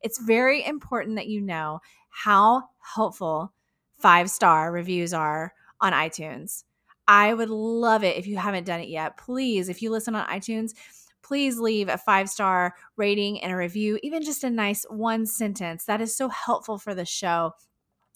It's 0.00 0.20
very 0.20 0.64
important 0.64 1.16
that 1.16 1.26
you 1.26 1.40
know 1.40 1.80
how 2.08 2.68
helpful 2.94 3.52
five 3.98 4.30
star 4.30 4.70
reviews 4.70 5.12
are 5.12 5.52
on 5.80 5.92
iTunes. 5.92 6.62
I 7.08 7.34
would 7.34 7.50
love 7.50 8.04
it 8.04 8.16
if 8.16 8.28
you 8.28 8.36
haven't 8.36 8.66
done 8.66 8.78
it 8.78 8.88
yet. 8.88 9.16
Please, 9.16 9.68
if 9.68 9.82
you 9.82 9.90
listen 9.90 10.14
on 10.14 10.28
iTunes, 10.28 10.74
please 11.20 11.58
leave 11.58 11.88
a 11.88 11.98
five 11.98 12.28
star 12.28 12.76
rating 12.96 13.42
and 13.42 13.52
a 13.52 13.56
review, 13.56 13.98
even 14.04 14.22
just 14.22 14.44
a 14.44 14.50
nice 14.50 14.86
one 14.88 15.26
sentence. 15.26 15.86
That 15.86 16.00
is 16.00 16.16
so 16.16 16.28
helpful 16.28 16.78
for 16.78 16.94
the 16.94 17.04
show. 17.04 17.54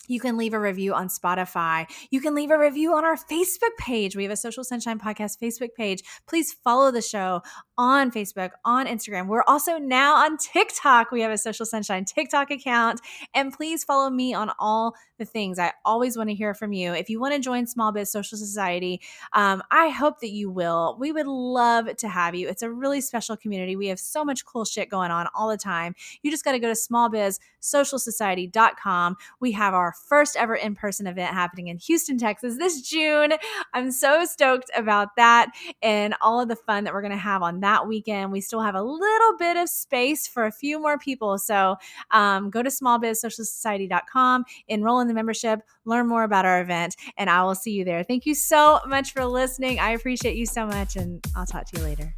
You 0.06 0.20
can 0.20 0.38
leave 0.38 0.54
a 0.54 0.61
review 0.61 0.94
on 0.94 1.08
Spotify. 1.08 1.87
You 2.11 2.20
can 2.20 2.34
leave 2.34 2.50
a 2.50 2.58
review 2.58 2.94
on 2.94 3.04
our 3.04 3.16
Facebook 3.16 3.76
page. 3.78 4.16
We 4.16 4.22
have 4.22 4.32
a 4.32 4.37
Social 4.37 4.64
Sunshine 4.64 4.98
Podcast 4.98 5.38
Facebook 5.38 5.74
page. 5.76 6.02
Please 6.26 6.54
follow 6.64 6.90
the 6.90 7.02
show 7.02 7.42
on 7.76 8.11
Facebook, 8.11 8.50
on 8.64 8.87
Instagram. 8.87 9.26
We're 9.26 9.44
also 9.46 9.78
now 9.78 10.16
on 10.16 10.38
TikTok. 10.38 11.12
We 11.12 11.20
have 11.20 11.30
a 11.30 11.38
Social 11.38 11.66
Sunshine 11.66 12.04
TikTok 12.04 12.50
account. 12.50 13.00
And 13.34 13.52
please 13.52 13.84
follow 13.84 14.08
me 14.08 14.34
on 14.34 14.50
all 14.58 14.94
the 15.18 15.24
things. 15.24 15.58
I 15.58 15.72
always 15.84 16.16
want 16.16 16.30
to 16.30 16.34
hear 16.34 16.54
from 16.54 16.72
you. 16.72 16.94
If 16.94 17.11
you 17.11 17.20
want 17.20 17.34
to 17.34 17.40
join 17.40 17.66
Small 17.66 17.92
Biz 17.92 18.11
Social 18.11 18.38
Society, 18.38 19.02
um, 19.32 19.62
I 19.70 19.88
hope 19.88 20.20
that 20.20 20.30
you 20.30 20.50
will. 20.50 20.96
We 20.98 21.12
would 21.12 21.26
love 21.26 21.94
to 21.96 22.08
have 22.08 22.34
you. 22.34 22.48
It's 22.48 22.62
a 22.62 22.70
really 22.70 23.02
special 23.02 23.37
community. 23.37 23.76
We 23.76 23.88
have 23.88 24.00
so 24.00 24.24
much 24.24 24.46
cool 24.46 24.64
shit 24.64 24.88
going 24.88 25.11
on 25.11 25.26
all 25.34 25.48
the 25.48 25.58
time. 25.58 25.94
You 26.22 26.30
just 26.30 26.44
got 26.44 26.52
to 26.52 26.58
go 26.58 26.68
to 26.68 26.74
smallbizsocialsociety.com. 26.74 29.16
We 29.40 29.52
have 29.52 29.74
our 29.74 29.88
first 29.92 30.37
ever 30.37 30.55
in 30.55 30.74
person 30.74 31.07
event 31.07 31.33
happening 31.33 31.68
in 31.68 31.79
Houston, 31.79 32.18
Texas 32.18 32.59
this 32.59 32.83
June. 32.83 33.33
I'm 33.74 33.90
so 33.90 34.24
stoked 34.24 34.70
about 34.77 35.16
that 35.16 35.51
and 35.83 36.14
all 36.20 36.40
of 36.40 36.48
the 36.48 36.57
fun 36.57 36.85
that 36.85 36.92
we're 36.92 37.03
going 37.03 37.12
to 37.12 37.16
have 37.16 37.42
on 37.42 37.61
that 37.61 37.87
weekend. 37.87 38.33
We 38.33 38.40
still 38.40 38.61
have 38.61 38.74
a 38.74 38.83
little 38.83 39.37
bit 39.38 39.57
of 39.57 39.68
space 39.68 40.27
for 40.27 40.46
a 40.46 40.53
few 40.53 40.81
more 40.81 40.98
people. 40.98 41.38
So 41.38 41.77
um, 42.11 42.51
go 42.51 42.62
to 42.62 42.70
smallbizsocialsociety.com, 42.70 44.44
enroll 44.68 45.01
in 45.01 45.09
the 45.09 45.14
membership, 45.14 45.61
learn 45.85 46.07
more 46.07 46.24
about 46.24 46.44
our 46.44 46.61
event, 46.61 46.96
and 47.16 47.31
I 47.31 47.42
will 47.44 47.55
see 47.55 47.72
you 47.72 47.85
there. 47.85 48.03
Thank 48.03 48.27
you 48.27 48.35
so 48.35 48.81
much 48.87 49.12
for 49.12 49.24
listening. 49.24 49.79
I 49.79 49.90
appreciate 49.90 50.37
you 50.37 50.46
so 50.46 50.66
much, 50.66 50.96
and 50.96 51.24
I'll 51.37 51.46
talk 51.46 51.66
to 51.66 51.79
you 51.79 51.85
later. 51.85 52.17